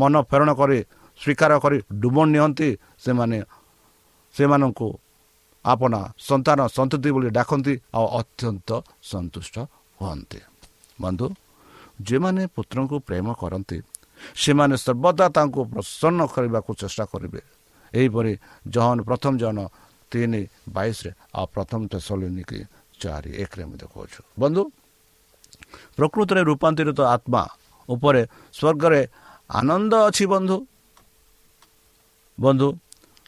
ମନ 0.00 0.14
ପ୍ରେରଣ 0.30 0.50
କରି 0.60 0.78
ସ୍ୱୀକାର 1.20 1.52
କରି 1.64 1.78
ଡୁବ 2.00 2.16
ନିଅନ୍ତି 2.32 2.68
ସେମାନେ 3.04 3.38
ସେମାନଙ୍କୁ 4.34 4.88
ଆପଣ 5.64 5.92
ସନ୍ତାନ 6.28 6.58
ସନ୍ତତି 6.76 7.08
ବୋଲି 7.14 7.28
ଡାକନ୍ତି 7.36 7.74
ଆଉ 7.96 8.06
ଅତ୍ୟନ୍ତ 8.20 8.68
ସନ୍ତୁଷ୍ଟ 9.10 9.56
ହୁଅନ୍ତି। 9.98 10.40
ବନ୍ଧୁ 11.02 11.26
ଯେଉଁମାନେ 12.06 12.42
ପୁତ୍ରଙ୍କୁ 12.54 12.96
ପ୍ରେମ 13.08 13.26
କରନ୍ତି 13.40 13.78
ସେମାନେ 14.42 14.74
ସର୍ବଦା 14.84 15.26
ତାଙ୍କୁ 15.36 15.60
ପ୍ରସନ୍ନ 15.72 16.20
କରିବାକୁ 16.34 16.70
ଚେଷ୍ଟା 16.80 17.04
କରିବେ। 17.12 17.40
ଏହିପରି 17.94 18.32
ଜହନ 18.68 18.96
ପ୍ରଥମ 19.02 19.32
ଜହନ 19.42 19.58
ତିନି 20.12 20.42
ବାଇଶରେ 20.68 21.10
ଆଉ 21.34 21.46
ପ୍ରଥମ 21.54 21.80
ତେସଲିନିକି 21.92 22.58
ଚାରି 23.00 23.30
ଏକରେ 23.42 23.62
ଆମେ 23.64 23.76
ଦେଖାଉଛୁ 23.82 24.20
ବନ୍ଧୁ 24.38 24.62
ପ୍ରକୃତରେ 25.96 26.40
ରୂପାନ୍ତରିତ 26.42 27.00
ଆତ୍ମା 27.14 27.42
ଉପରେ 27.88 28.22
ସ୍ୱର୍ଗରେ 28.54 29.00
ଆନନ୍ଦ 29.50 29.92
ଅଛି 30.08 30.24
ବନ୍ଧୁ। 30.26 30.56
ବନ୍ଧୁ 32.38 32.68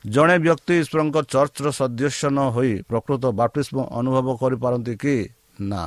ଜଣେ 0.04 0.36
ବ୍ୟକ୍ତି 0.38 0.74
ଈଶ୍ୱରଙ୍କ 0.82 1.16
ଚର୍ଚ୍ଚର 1.32 1.66
ସଦସ୍ୟ 1.78 2.28
ନ 2.30 2.38
ହୋଇ 2.54 2.72
ପ୍ରକୃତ 2.90 3.24
ବାପ୍ଟିସ୍ମ 3.40 3.76
ଅନୁଭବ 3.98 4.26
କରିପାରନ୍ତି 4.42 4.94
କି? 4.96 5.16
ନା। 5.60 5.84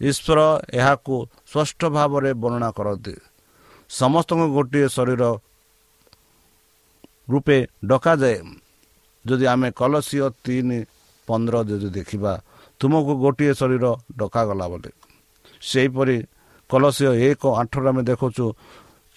ଈଶ୍ୱର 0.00 0.38
ଏହାକୁ 0.72 1.14
ସ୍ପଷ୍ଟ 1.50 1.80
ଭାବରେ 1.96 2.30
ବର୍ଣ୍ଣନା 2.42 2.70
କରନ୍ତି। 2.78 3.14
ସମସ୍ତଙ୍କୁ 3.90 4.46
ଗୋଟିଏ 4.56 4.88
ଶରୀର 4.88 5.22
ରୂପେ 7.28 7.58
ଡକାଯାଏ। 7.84 8.38
ଯଦି 9.24 9.44
ଆମେ 9.46 9.68
କଲସିଅ 9.80 10.26
ତିନି 10.44 10.78
ପନ୍ଦର 11.28 11.54
ଯଦି 11.70 11.88
ଦେଖିବା 11.98 12.32
ତୁମକୁ 12.80 13.12
ଗୋଟିଏ 13.24 13.52
ଶରୀର 13.60 13.84
ଡକାଗଲା 14.18 14.66
ବୋଲି। 14.72 14.90
ସେହିପରି 15.62 16.16
କଲସିଅ 16.70 17.10
ଏକ 17.28 17.42
ଆଠରେ 17.60 17.88
ଆମେ 17.90 18.02
ଦେଖୁଛୁ 18.10 18.44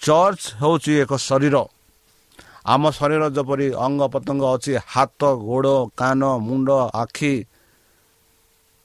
ଚର୍ଚ୍ଚ 0.02 0.42
ହେଉଛି 0.60 0.92
ଏକ 1.02 1.12
ଶରୀର। 1.28 1.56
ଆମ 2.72 2.82
ଶରୀର 2.98 3.22
ଯେପରି 3.36 3.66
ଅଙ୍ଗ 3.86 4.00
ପ୍ରତ୍ୟଙ୍ଗ 4.12 4.44
ଅଛି 4.54 4.72
ହାତ 4.92 5.20
ଗୋଡ଼ 5.48 5.74
କାନ 5.96 6.20
ମୁଣ୍ଡ 6.46 6.68
ଆଖି 7.02 7.34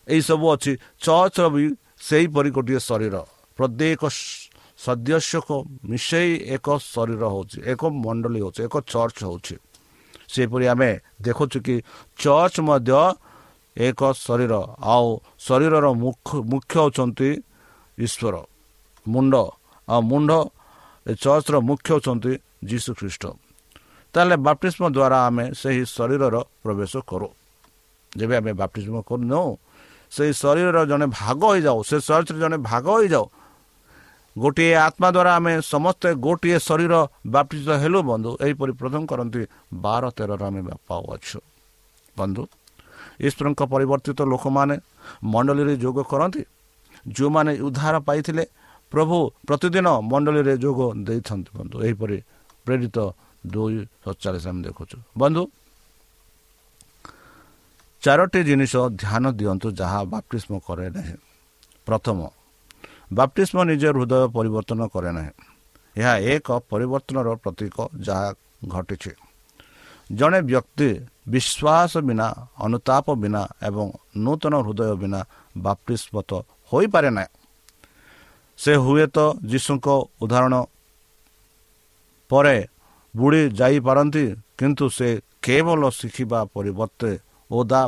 ଏହିସବୁ 0.08 0.46
ଅଛି 0.54 0.72
ଚର୍ଚ୍ଚର 1.06 1.46
ବି 1.54 1.64
ସେହିପରି 2.08 2.50
ଗୋଟିଏ 2.56 2.80
ଶରୀର। 2.90 3.16
ପ୍ରତ୍ୟେକ 3.60 4.02
ସଦସ୍ୟକୁ 4.84 5.56
ମିଶାଇ 5.89 6.30
ଏକ 6.56 6.67
ଶରୀର 6.93 7.24
ହେଉଛି 7.34 7.58
ଏକ 7.72 7.82
ମଣ୍ଡଳୀ 8.04 8.39
ହେଉଛି 8.43 8.62
ଏକ 8.67 8.76
ଚର୍ଚ୍ଚ 8.93 9.19
ହେଉଛି। 9.28 9.56
ସେହିପରି 10.34 10.65
ଆମେ 10.74 10.91
ଦେଖୁଛୁ 11.26 11.58
କି 11.65 11.76
ଚର୍ଚ୍ଚ 12.24 12.58
ମଧ୍ୟ 12.69 12.91
ଏକ 13.78 14.02
ଶରୀର 14.26 14.54
ଆଉ 14.93 15.08
ଶରୀରର 15.46 15.86
ମୁଖ୍ୟ 16.52 16.76
ହେଉଛନ୍ତି 16.76 17.30
ଈଶ୍ୱର। 17.98 18.36
ମୁଣ୍ଡ 19.06 19.34
ଆଉ 19.88 20.02
ମୁଣ୍ଡ 20.12 20.32
ଚର୍ଚ୍ଚର 21.24 21.56
ମୁଖ୍ୟ 21.69 21.88
ହେଉଛନ୍ତି 21.93 22.34
ଯୀଶୁ 22.69 22.91
ଖ୍ରୀଷ୍ଟ 23.00 23.24
ତାହେଲେ 24.13 24.36
ବାପ୍ଟିସ୍ମ 24.48 24.84
ଦ୍ୱାରା 24.96 25.17
ଆମେ 25.28 25.46
ସେହି 25.60 25.84
ଶରୀରର 25.96 26.36
ପ୍ରବେଶ 26.63 26.93
କରୁ। 27.10 27.28
ଯେବେ 28.12 28.36
ଆମେ 28.39 28.52
ବାପ୍ଟିସ୍ମ 28.62 28.96
କରୁନେଉ 29.10 29.50
ସେହି 30.12 30.34
ଶରୀରର 30.41 30.80
ଜଣେ 30.91 31.06
ଭାଗ 31.19 31.39
ହୋଇଯାଉ 31.52 31.80
ସେ 31.89 31.98
ଚର୍ଚ୍ଚରେ 32.08 32.39
ଜଣେ 32.43 32.58
ଭାଗ 32.69 32.86
ହୋଇଯାଉ 32.98 33.26
ଗୋଟିଏ 34.36 34.74
ଆତ୍ମା 34.88 35.08
ଦ୍ୱାରା 35.15 35.32
ଆମେ 35.38 35.54
ସମସ୍ତେ 35.74 36.10
ଗୋଟିଏ 36.26 36.58
ଶରୀର 36.67 36.93
ବାପ୍ତିତ 37.34 37.67
ହେଲୁ 37.82 38.00
ବନ୍ଧୁ। 38.12 38.32
ଏହିପରି 38.46 38.72
ପ୍ରଥମ 38.82 39.02
କରନ୍ତି 39.12 39.41
ବାର 39.84 40.04
ତେରରେ 40.17 40.46
ଆମେ 40.50 40.62
ପାଉଅଛୁ। 40.89 41.39
ବନ୍ଧୁ 42.17 42.41
ଈଶ୍ୱରଙ୍କ 43.28 43.62
ପରିବର୍ତ୍ତିତ 43.74 44.19
ଲୋକମାନେ 44.34 44.76
ମଣ୍ଡଳୀରେ 45.24 45.74
ଯୋଗ 45.84 45.98
କରନ୍ତି। 46.12 46.41
ଯେଉଁମାନେ 47.15 47.52
ଉଦ୍ଧାର 47.67 47.96
ପାଇଥିଲେ 48.08 48.43
ପ୍ରଭୁ 48.91 49.17
ପ୍ରତିଦିନ 49.48 49.88
ମଣ୍ଡଳୀରେ 50.12 50.54
ଯୋଗ 50.63 50.80
ଦେଇଥାନ୍ତି 51.08 51.52
ବନ୍ଧୁ। 51.58 51.76
ଏହିପରି 51.86 52.17
ପ୍ରେରିତ 52.65 52.98
ଦୁଇ 53.43 53.78
ସତଚାଳିଶ 54.04 54.46
ଆମେ 54.50 54.62
ଦେଖୁଛୁ। 54.67 54.98
ବନ୍ଧୁ 55.22 55.43
ଚାରୋଟି 58.04 58.39
ଜିନିଷ 58.50 58.74
ଧ୍ୟାନ 59.02 59.24
ଦିଅନ୍ତୁ 59.39 59.67
ଯାହା 59.80 60.00
ବାପ୍ତିସ୍ମ 60.13 60.54
କରେ 60.67 60.88
ନାହିଁ। 60.96 61.15
ପ୍ରଥମ 61.88 62.19
ବାପ୍ତିସ୍ମ 63.17 63.58
ନିଜ 63.69 63.84
ହୃଦୟ 63.95 64.23
ପରିବର୍ତ୍ତନ 64.36 64.82
କରେ 64.93 65.12
ନାହିଁ। 65.17 65.32
ଏହା 65.95 66.13
ଏକ 66.34 66.47
ପରିବର୍ତ୍ତନର 66.71 67.28
ପ୍ରତୀକ 67.43 67.76
ଯାହା 68.06 68.28
ଘଟିଛି। 68.67 69.12
ଜଣେ 70.10 70.39
ବ୍ୟକ୍ତି 70.49 70.89
ବିଶ୍ୱାସ 71.34 71.91
ବିନା 72.08 72.28
ଅନୁତାପ 72.65 73.08
ବିନା 73.23 73.41
ଏବଂ 73.67 73.86
ନୂତନ 74.23 74.54
ହୃଦୟ 74.65 74.91
ବିନା 75.02 75.19
ବାପ୍ତିସ୍ମତ 75.58 76.32
ହୋଇପାରେ 76.71 77.10
ନାହିଁ। 77.17 77.32
ସେ 78.60 78.73
ହୁଏତ 78.76 79.17
ଯୀଶୁଙ୍କ 79.52 79.88
ଉଦାହରଣ 80.23 80.56
ପରେ 82.30 82.58
ବୁଡ଼ି 83.13 83.41
ଯାଇପାରନ୍ତି 83.60 84.26
କିନ୍ତୁ 84.58 84.86
ସେ 84.89 85.10
କେବଳ 85.41 85.82
ଶିଖିବା 85.89 86.39
ପରିବର୍ତ୍ତେ 86.56 87.12
ଓଦା 87.52 87.82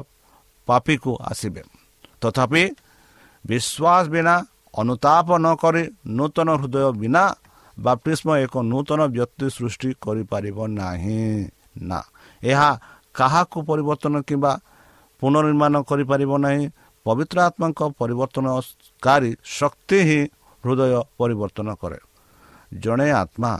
ପାପିକୁ 0.67 1.11
ଆସିବେ। 1.31 1.61
ତଥାପି 2.21 2.63
ବିଶ୍ୱାସ 3.45 4.05
ବିନା 4.13 4.35
ଅନୁତାପ 4.79 5.27
ନକରି 5.45 5.83
ନୂତନ 6.17 6.47
ହୃଦୟ 6.59 6.87
ବିନା 7.01 7.23
ବାପ୍ତିସ୍ମ 7.77 8.29
ଏକ 8.45 8.53
ନୂତନ 8.71 8.99
ବ୍ୟକ୍ତି 9.15 9.45
ସୃଷ୍ଟି 9.57 9.89
କରିପାରିବ 10.03 10.57
ନାହିଁ। 10.79 11.23
ନା 11.89 11.99
ଏହା 12.43 12.69
କାହାକୁ 13.15 13.57
ପରିବର୍ତ୍ତନ 13.69 14.15
କିମ୍ବା 14.27 14.51
ପୁନର୍ନିର୍ମାଣ 15.21 15.73
କରିପାରିବ 15.89 16.31
ନାହିଁ। 16.45 16.63
ପବିତ୍ର 17.05 17.37
ଆତ୍ମାଙ୍କ 17.49 17.81
ପରିବର୍ତ୍ତନକାରୀ 17.99 19.31
ଶକ୍ତି 19.57 19.97
ହିଁ 20.07 20.19
ହୃଦୟ 20.63 20.93
ପରିବର୍ତ୍ତନ 21.19 21.67
କରେ। 21.81 21.99
ଜଣେ 22.83 23.07
ଆତ୍ମା 23.21 23.51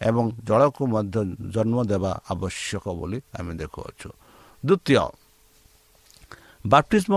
ଏବଂ 0.00 0.24
ଜଳକୁ 0.48 0.82
ମଧ୍ୟ 0.94 1.18
ଜନ୍ମ 1.54 1.76
ଦେବା 1.92 2.12
ଆବଶ୍ୟକ 2.32 2.84
ବୋଲି 2.98 3.18
ଆମେ 3.38 3.52
ଦେଖୁଅଛୁ। 3.60 4.08
ଦ୍ୱିତୀୟ 4.64 5.04
ବାପ୍ତିସ୍ମ 6.64 7.14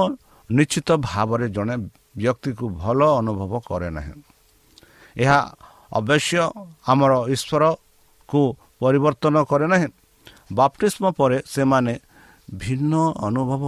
ନିଶ୍ଚିତ 0.49 0.89
ଭାବରେ 1.07 1.47
ଜଣେ 1.55 1.75
ବ୍ୟକ୍ତିକୁ 2.15 2.65
ଭଲ 2.69 2.99
ଅନୁଭବ 3.19 3.53
କରେ 3.67 3.89
ନାହିଁ। 3.89 4.13
ଏହା 5.17 5.39
ଅବଶ୍ୟ 5.91 6.39
ଆମର 6.87 7.11
ଈଶ୍ୱରକୁ 7.35 8.41
ପରିବର୍ତ୍ତନ 8.79 9.35
କରେ 9.43 9.67
ନାହିଁ। 9.67 9.87
ବାପ୍ତିସ୍ମ 10.53 11.03
ପରେ 11.17 11.37
ସେମାନେ 11.45 11.93
ଭିନ୍ନ 12.55 12.93
ଅନୁଭବ 13.27 13.63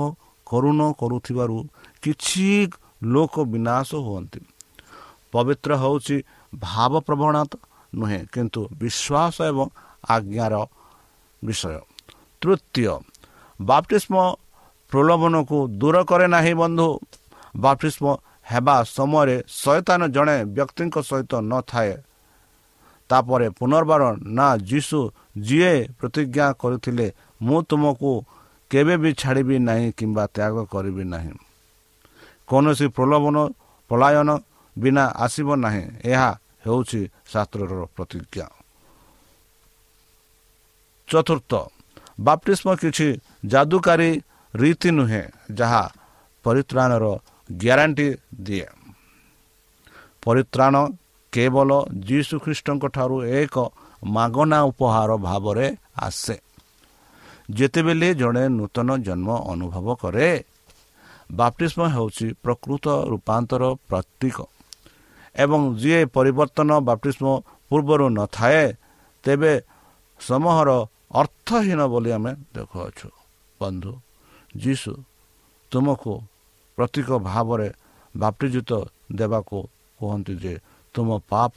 କରୁନ 0.48 0.80
କରୁଥିବାରୁ 1.00 1.58
କିଛି 2.02 2.48
ଲୋକ 3.04 3.36
ବିନାଶ 3.54 3.90
ହୁଅନ୍ତି। 4.06 4.40
ପବିତ୍ର 5.32 5.72
ହେଉଛି 5.78 6.16
ଭାବପ୍ରବଣତା 6.54 7.58
ନୁହେଁ 7.96 8.22
କିନ୍ତୁ 8.34 8.62
ବିଶ୍ୱାସ 8.80 9.36
ଏବଂ 9.52 9.68
ଆଜ୍ଞାର 10.10 10.56
ବିଷୟ। 11.44 11.80
ତୃତୀୟ 12.42 12.94
ବାପ୍ତିଷ୍ମ 13.60 14.16
ପ୍ରଲୋଭନକୁ 14.92 15.58
ଦୂର 15.80 15.96
କରେ 16.04 16.28
ନାହିଁ 16.28 16.54
ବନ୍ଧୁ। 16.54 16.90
ବାପ୍ତିଷ୍ମ 17.56 18.06
ହେବା 18.52 18.76
ସମୟରେ 18.96 19.36
ଶୟତାନ 19.62 20.02
ଜଣେ 20.08 20.38
ବ୍ୟକ୍ତିଙ୍କ 20.56 20.96
ସହିତ 21.10 21.32
ନଥାଏ। 21.52 21.94
ତାପରେ 23.10 23.48
ପୁନର୍ବାର 23.50 24.04
ନା 24.38 24.48
ଯୀଶୁ 24.70 25.00
ଯିଏ 25.38 25.74
ପ୍ରତିଜ୍ଞା 26.00 26.48
କରିଥିଲେ 26.62 27.08
ମୁଁ 27.42 27.60
ତୁମକୁ 27.70 28.12
କେବେ 28.72 28.96
ବି 28.98 29.12
ଛାଡ଼ିବି 29.14 29.58
ନାହିଁ 29.60 29.88
କିମ୍ବା 29.98 30.24
ତ୍ୟାଗ 30.36 30.56
କରିବି 30.74 31.04
ନାହିଁ। 31.14 31.34
କୌଣସି 32.48 32.88
ପ୍ରଲୋଭନ 32.88 33.38
ପଳାୟନ 33.92 34.30
ବିନା 34.76 35.04
ଆସିବ 35.16 35.50
ନାହିଁ। 35.56 35.84
ଏହା 36.04 36.30
ହେଉଛି 36.66 37.02
ଶାସ୍ତ୍ରର 37.32 37.82
ପ୍ରତିଜ୍ଞା। 37.96 38.48
ଚତୁର୍ଥ 41.08 41.52
ବାପ୍ତିସ୍ମ 42.20 42.68
କିଛି 42.76 43.08
ଯାଦୁକାରୀ 43.46 44.12
ରୀତି 44.54 44.90
ନୁହେଁ 44.92 45.24
ଯାହା 45.54 45.84
ପରିତ୍ରାଣର 46.46 47.06
ଗ୍ୟାରେଣ୍ଟି 47.50 48.08
ଦିଏ। 48.42 48.68
ପରିତ୍ରାଣ 50.24 50.76
କେବଳ 51.34 51.70
ଯୀଶୁ 52.08 52.36
ଖ୍ରୀଷ୍ଟଙ୍କ 52.40 52.84
ଠାରୁ 52.96 53.18
ଏକ 53.40 53.56
ମାଗଣା 54.04 54.60
ଉପହାର 54.72 55.10
ଭାବରେ 55.18 55.68
ଆସେ। 55.98 56.36
ଯେତେବେଳେ 57.50 58.10
ଜଣେ 58.14 58.44
ନୂତନ 58.50 58.90
ଜନ୍ମ 58.98 59.30
ଅନୁଭବ 59.54 59.88
କରେ 60.02 60.30
ବାପ୍ତିସ୍ମ 61.32 61.82
ହେଉଛି 61.96 62.28
ପ୍ରକୃତ 62.44 62.86
ରୂପାନ୍ତର 63.12 63.64
ପ୍ରତୀକ 63.90 64.38
ଏବଂ 65.36 65.62
ଯିଏ 65.76 66.02
ପରିବର୍ତ୍ତନ 66.16 66.70
ବାପ୍ତିସ୍ମ 66.88 67.26
ପୂର୍ବରୁ 67.70 68.06
ନଥାଏ 68.10 68.66
ତେବେ 69.24 69.54
ସମୂହର 70.20 70.70
ଅର୍ଥହୀନ 71.12 71.80
ବୋଲି 71.88 72.12
ଆମେ 72.12 72.32
ଦେଖୁଅଛୁ। 72.56 73.10
ବନ୍ଧୁ 73.60 73.94
ଯୀଶୁ 74.58 74.92
ତୁମକୁ 75.72 76.14
ପ୍ରତୀକ 76.78 77.10
ଭାବରେ 77.20 77.70
ବାପ୍ତିଜିତ 78.16 78.72
ଦେବାକୁ 79.16 79.58
କୁହନ୍ତି 80.00 80.34
ଯେ 80.36 80.54
ତୁମ 80.94 81.10
ପାପ 81.30 81.56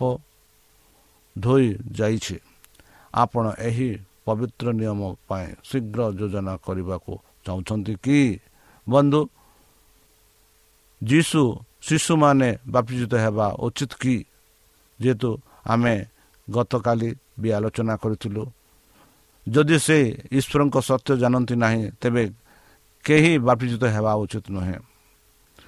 ଧୋଇ 1.38 1.68
ଯାଇଛି। 1.92 2.36
ଆପଣ 3.14 3.44
ଏହି 3.58 3.90
ପବିତ୍ର 4.24 4.66
ନିୟମ 4.72 5.00
ପାଇଁ 5.28 5.46
ଶୀଘ୍ର 5.64 6.00
ଯୋଜନା 6.18 6.54
କରିବାକୁ 6.56 7.12
ଚାହୁଁଛନ୍ତି 7.46 7.94
କି? 8.04 8.20
ବନ୍ଧୁ 8.88 9.20
ଯୀଶୁ 11.02 11.42
ଶିଶୁମାନେ 11.82 12.48
ବାପ୍ତିଜିତ 12.68 13.12
ହେବା 13.14 13.46
ଉଚିତ 13.58 13.92
କି? 14.02 14.16
ଯେହେତୁ 15.00 15.30
ଆମେ 15.66 15.94
ଗତକାଲି 16.50 17.10
ବି 17.40 17.48
ଆଲୋଚନା 17.52 17.94
କରିଥିଲୁ। 17.96 18.44
ଯଦି 19.46 19.76
ସେ 19.78 19.98
ଈଶ୍ୱରଙ୍କ 20.32 20.76
ସତ୍ୟ 20.80 21.12
ଜାଣନ୍ତି 21.16 21.54
ନାହିଁ 21.56 21.82
ତେବେ 22.00 22.22
କେହି 23.04 23.32
ବାପ୍ତିଜିତ 23.38 23.84
ହେବା 23.84 24.12
ଉଚିତ 24.14 24.44
ନୁହେଁ। 24.50 24.78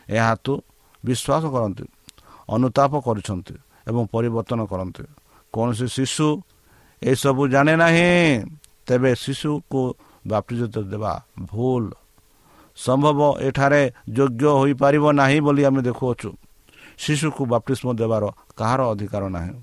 ଏହା 0.09 0.33
ତୁ 0.45 0.53
ବିଶ୍ୱାସ 1.03 1.45
କରନ୍ତି 1.55 1.85
ଅନୁତାପ 2.49 2.93
କରୁଛନ୍ତି 3.07 3.55
ଏବଂ 3.88 4.03
ପରିବର୍ତ୍ତନ 4.15 4.61
କରନ୍ତି। 4.67 5.05
କୌଣସି 5.53 5.87
ଶିଶୁ 5.97 6.29
ଏସବୁ 7.03 7.43
ଜାଣେ 7.53 7.75
ନାହିଁ 7.77 8.11
ତେବେ 8.87 9.11
ଶିଶୁକୁ 9.15 9.81
ବାପ୍ତିଜିତ 10.27 10.77
ଦେବା 10.93 11.12
ଭୁଲ। 11.51 11.85
ସମ୍ଭବ 12.79 13.21
ଏଠାରେ 13.49 13.83
ଯୋଗ୍ୟ 14.17 14.45
ହୋଇପାରିବ 14.61 15.05
ନାହିଁ 15.12 15.38
ବୋଲି 15.47 15.62
ଆମେ 15.69 15.81
ଦେଖୁଅଛୁ। 15.88 16.31
ଶିଶୁକୁ 16.99 17.43
ବାପ୍ତିଷ୍ମ 17.53 17.88
ଦେବାର 18.01 18.25
କାହାର 18.59 18.81
ଅଧିକାର 18.93 19.25
ନାହିଁ? 19.37 19.55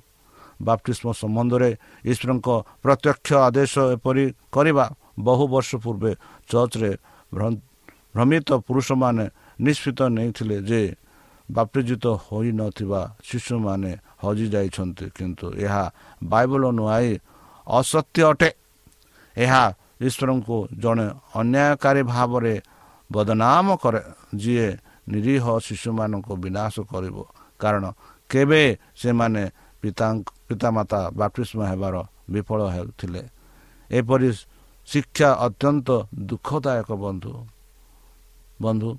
ବାପ୍ତିଷ୍ମ 0.60 1.08
ସମ୍ବନ୍ଧରେ 1.21 1.69
ଈଶ୍ୱରଙ୍କ 2.06 2.47
ପ୍ରତ୍ୟକ୍ଷ 2.84 3.30
ଆଦେଶ 3.47 3.73
ଏପରି 3.95 4.25
କରିବା 4.52 4.86
ବହୁ 5.19 5.43
ବର୍ଷ 5.54 5.69
ପୂର୍ବେ 5.84 6.12
ଚର୍ଚ୍ଚରେ 6.49 6.91
ଭ୍ରମିତ 8.13 8.49
ପୁରୁଷମାନେ 8.67 9.25
ନିଷ୍ପତ୍ତି 9.62 10.06
ନେଇଥିଲେ 10.15 10.58
ଯେ 10.69 10.82
ବାପ୍ତିଜିତ 11.50 12.06
ହୋଇନଥିବା 12.26 13.02
ଶିଶୁମାନେ 13.24 13.91
ହଜିଯାଇଛନ୍ତି 14.24 15.06
କିନ୍ତୁ 15.15 15.48
ଏହା 15.65 15.84
ବାଇବଲ 16.24 16.63
ନୁଆଇ 16.72 17.10
ଅସତ୍ୟ 17.67 18.22
ଅଟେ। 18.32 18.50
ଏହା 19.38 19.63
ଈଶ୍ୱରଙ୍କୁ 20.08 20.58
ଜଣେ 20.80 21.08
ଅନ୍ୟାୟକାରୀ 21.36 22.02
ଭାବରେ 22.04 22.56
ବଦନାମ 23.12 23.67
କରେ। 23.84 24.02
ଯିଏ 24.36 24.67
ନିରୀହ 25.10 25.43
ଶିଶୁମାନଙ୍କୁ 25.60 26.34
ବିନାଶ 26.36 26.76
କରିବ। 26.91 27.17
କାରଣ 27.60 27.84
କେବେ 28.30 28.63
ସେମାନେ 28.95 29.43
ପିତା 29.82 30.08
ପିତାମାତା 30.48 31.00
ବାପ୍ତିଷ୍ମ 31.19 31.60
ହେବାର 31.72 31.95
ବିଫଳ 32.30 32.60
ହେଉଥିଲେ। 32.76 33.22
ଏପରି 33.91 34.30
ଶିକ୍ଷା 34.88 35.30
ଅତ୍ୟନ୍ତ 35.45 35.88
ଦୁଃଖଦାୟକ 36.30 36.89
ବନ୍ଧୁ। 37.06 37.34
ବନ୍ଧୁ 38.62 38.89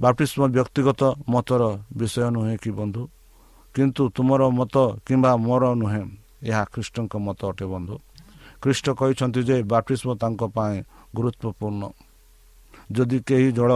ବାପ୍ତିଷ୍ମ 0.00 0.40
ବ୍ୟକ୍ତିଗତ 0.54 1.02
ମତର 1.32 1.62
ବିଷୟ 1.98 2.28
ନୁହେଁ 2.36 2.56
କି 2.62 2.70
ବନ୍ଧୁ? 2.78 3.02
କିନ୍ତୁ 3.74 4.02
ତୁମର 4.16 4.42
ମତ 4.58 4.76
କିମ୍ବା 5.06 5.32
ମୋର 5.46 5.64
ନୁହେଁ 5.80 6.02
ଏହା 6.50 6.62
ଖ୍ରୀଷ୍ଟଙ୍କ 6.72 7.12
ମତ 7.26 7.40
ଅଟେ 7.50 7.66
ବନ୍ଧୁ। 7.72 7.94
ଖ୍ରୀଷ୍ଟ 8.62 8.86
କହିଛନ୍ତି 8.98 9.40
ଯେ 9.48 9.56
ବାପ୍ତିଷ୍ମ 9.72 10.08
ତାଙ୍କ 10.22 10.40
ପାଇଁ 10.56 10.76
ଗୁରୁତ୍ୱପୂର୍ଣ୍ଣ। 11.16 11.82
ଯଦି 12.92 13.18
କେହି 13.28 13.48
ଜଳ 13.58 13.72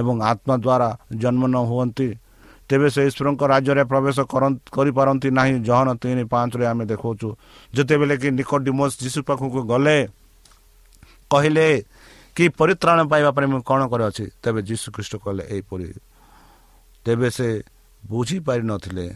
ଏବଂ 0.00 0.14
ଆତ୍ମା 0.30 0.54
ଦ୍ୱାରା 0.64 0.88
ଜନ୍ମ 1.22 1.42
ନ 1.46 1.56
ହୁଅନ୍ତି 1.70 2.08
ତେବେ 2.68 2.88
ସେ 2.94 3.02
ଈଶ୍ୱରଙ୍କ 3.08 3.42
ରାଜ୍ୟରେ 3.52 3.82
ପ୍ରବେଶ 3.92 4.16
କରିପାରନ୍ତି 4.74 5.28
ନାହିଁ। 5.38 5.54
ଜହନ 5.68 5.88
ତିନି 6.02 6.24
ପାଞ୍ଚରେ 6.32 6.64
ଆମେ 6.72 6.84
ଦେଖାଉଛୁ 6.90 7.28
ଯେତେବେଳେ 7.74 8.14
କି 8.22 8.28
ନିକୋଡିମୋସ୍ 8.38 8.94
ଯୀଶୁ 9.02 9.20
ପାଖକୁ 9.28 9.60
ଗଲେ 9.72 9.98
କହିଲେ 11.30 11.66
କି 12.34 12.44
ପରିତ୍ରାଣ 12.58 12.98
ପାଇବା 13.10 13.30
ପାଇଁ 13.36 13.46
ମୁଁ 13.52 13.60
କ'ଣ 13.70 13.80
କରିଅଛି? 13.92 14.24
ତେବେ 14.42 14.60
ଯୀଶୁ 14.68 14.86
ଖ୍ରୀଷ୍ଟ 14.94 15.14
କହିଲେ 15.22 15.44
ଏହିପରି 15.54 15.88
ତେବେ 17.04 17.28
ସେ 17.36 17.48
ବୁଝିପାରିନଥିଲେ 18.02 19.06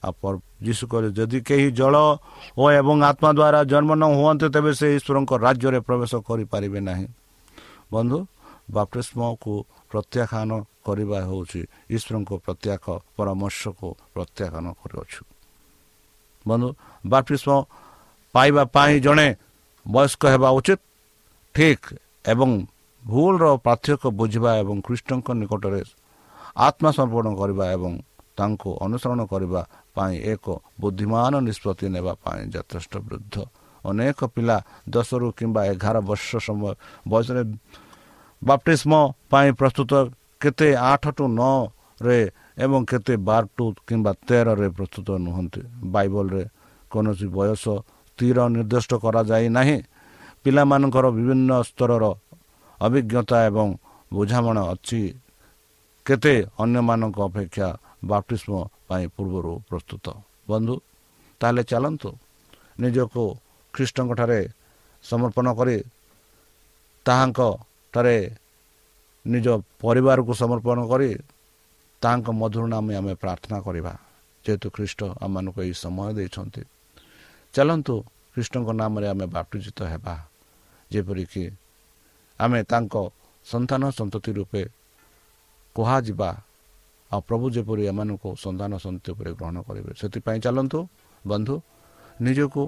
ଆଉ 0.00 0.28
ଯୀଶୁ 0.66 0.84
କହିଲେ 0.90 1.08
ଯଦି 1.18 1.38
କେହି 1.48 1.68
ଜଳ 1.76 1.94
ଓ 2.60 2.62
ଏବଂ 2.80 2.96
ଆତ୍ମା 3.10 3.30
ଦ୍ୱାରା 3.38 3.60
ଜନ୍ମ 3.72 3.90
ନ 4.00 4.04
ହୁଅନ୍ତି 4.18 4.46
ତେବେ 4.54 4.72
ସେ 4.80 4.86
ଈଶ୍ୱରଙ୍କ 4.96 5.32
ରାଜ୍ୟରେ 5.44 5.80
ପ୍ରବେଶ 5.88 6.12
କରିପାରିବେ 6.28 6.80
ନାହିଁ। 6.88 7.06
ବନ୍ଧୁ 7.92 8.18
ବାପ୍ତିସ୍ମକୁ 8.70 9.52
ପ୍ରତ୍ୟାଖ୍ୟାନ 9.90 10.50
କରିବା 10.86 11.18
ହେଉଛି 11.28 11.60
ଈଶ୍ୱରଙ୍କ 11.96 12.30
ପ୍ରତ୍ୟାଖ 12.44 12.84
ପରାମର୍ଶକୁ 13.16 13.88
ପ୍ରତ୍ୟାଖ୍ୟାନ 14.14 14.66
କରୁଅଛୁ। 14.80 15.22
ବନ୍ଧୁ 16.46 16.68
ବାପ୍ତିସ୍ମ 17.04 17.50
ପାଇବା 18.34 18.62
ପାଇଁ 18.74 18.94
ଜଣେ 19.06 19.28
ବୟସ୍କ 19.86 20.22
ହେବା 20.32 20.48
ଉଚିତ? 20.58 20.80
ଠିକ୍। 21.54 21.86
ଏବଂ 22.24 22.50
ଭୁଲର 23.02 23.44
ପାର୍ଥକ୍ୟ 23.64 24.08
ବୁଝିବା 24.12 24.50
ଏବଂ 24.62 24.76
ଖ୍ରୀଷ୍ଟଙ୍କ 24.86 25.28
ନିକଟରେ 25.40 25.80
ଆତ୍ମସମର୍ପଣ 26.66 27.26
କରିବା 27.40 27.64
ଏବଂ 27.76 27.92
ତାଙ୍କୁ 28.36 28.70
ଅନୁସରଣ 28.84 29.20
କରିବା 29.32 29.60
ପାଇଁ 29.94 30.14
ଏକ 30.32 30.44
ବୁଦ୍ଧିମାନ 30.80 31.32
ନିଷ୍ପତ୍ତି 31.46 31.86
ନେବା 31.96 32.12
ପାଇଁ 32.24 32.40
ଯଥେଷ୍ଟ 32.52 32.92
ବୃଦ୍ଧ 33.08 33.34
ଅନେକ 33.84 34.18
ପିଲା 34.34 34.56
ଦଶରୁ 34.88 35.26
କିମ୍ବା 35.38 35.60
ଏଗାର 35.72 35.96
ବର୍ଷ 36.08 36.28
ସମୟ 36.46 36.72
ବୟସରେ 37.08 37.42
ବାପ୍ଟିସ୍ମ 38.42 38.92
ପାଇଁ 39.30 39.48
ପ୍ରସ୍ତୁତ 39.60 39.92
କେତେ 40.40 40.68
ଆଠ 40.92 41.04
ଟୁ 41.16 41.24
ନଅରେ 41.38 42.20
ଏବଂ 42.64 42.80
କେତେ 42.90 43.14
ବାର 43.28 43.44
ଟୁ 43.56 43.64
କିମ୍ବା 43.88 44.12
ତେରରେ 44.28 44.68
ପ୍ରସ୍ତୁତ 44.76 45.08
ନୁହନ୍ତି 45.24 45.60
ବାଇବଲରେ 45.94 46.44
କୌଣସି 46.90 47.26
ବୟସ 47.36 47.64
ସ୍ଥିର 48.08 48.38
ନିର୍ଦ୍ଦିଷ୍ଟ 48.54 48.92
କରାଯାଇ 49.04 49.46
ନାହିଁ। 49.56 49.78
ପିଲାମାନଙ୍କର 50.44 51.06
ବିଭିନ୍ନ 51.16 51.50
ସ୍ତରର 51.68 52.04
ଅଭିଜ୍ଞତା 52.80 53.38
ଏବଂ 53.48 53.68
ବୁଝାମଣା 54.12 54.62
ଅଛି। 54.72 55.00
କେତେ 56.06 56.34
ଅନ୍ୟମାନଙ୍କ 56.62 57.18
ଅପେକ୍ଷା 57.28 57.68
ବାପ୍ଟିସ୍ମ 58.04 58.52
ପାଇଁ 58.88 59.04
ପୂର୍ବରୁ 59.16 59.52
ପ୍ରସ୍ତୁତ। 59.68 60.06
ବନ୍ଧୁ 60.48 60.74
ତାହେଲେ 61.40 61.62
ଚାଲନ୍ତୁ। 61.62 62.10
ନିଜକୁ 62.80 63.22
ଖ୍ରୀଷ୍ଟଙ୍କଠାରେ 63.74 64.40
ସମର୍ପଣ 65.04 65.46
କରି 65.54 65.76
ତାହାଙ୍କ 67.06 67.40
ଠାରେ 67.94 68.16
ନିଜ 69.26 69.46
ପରିବାରକୁ 69.80 70.32
ସମର୍ପଣ 70.42 70.78
କରି 70.88 71.10
ତାହାଙ୍କ 72.02 72.28
ମଧୁର 72.40 72.64
ନାମ 72.66 72.86
ଆମେ 73.00 73.14
ପ୍ରାର୍ଥନା 73.22 73.58
କରିବା। 73.66 73.92
ଯେହେତୁ 74.44 74.66
ଖ୍ରୀଷ୍ଟ 74.76 75.00
ଆମମାନଙ୍କୁ 75.24 75.60
ଏହି 75.62 75.74
ସମୟ 75.84 76.08
ଦେଇଛନ୍ତି। 76.16 76.62
ଚାଲନ୍ତୁ 77.54 77.94
ଖ୍ରୀଷ୍ଟଙ୍କ 78.32 78.68
ନାମରେ 78.80 79.06
ଆମେ 79.12 79.26
ବାପ୍ଟିଜିତ 79.36 79.78
ହେବା। 79.92 80.14
ଯେପରିକି 80.92 81.44
ଆମେ 82.40 82.60
ତାଙ୍କ 82.72 82.94
ସନ୍ତାନ 83.46 83.82
ସନ୍ତତି 83.98 84.30
ରୂପେ 84.38 84.62
କୁହାଯିବା 85.76 86.30
ଆଉ 87.10 87.20
ପ୍ରଭୁ 87.28 87.46
ଯେପରି 87.56 87.82
ଏମାନଙ୍କୁ 87.90 88.28
ସନ୍ତାନ 88.44 88.72
ସନ୍ତତି 88.84 89.08
ଉପରେ 89.14 89.30
ଗ୍ରହଣ 89.38 89.56
କରିବେ 89.66 89.90
ସେଥିପାଇଁ 90.00 90.38
ଚାଲନ୍ତୁ 90.44 90.78
ବନ୍ଧୁ 91.24 91.54
ନିଜକୁ 92.26 92.62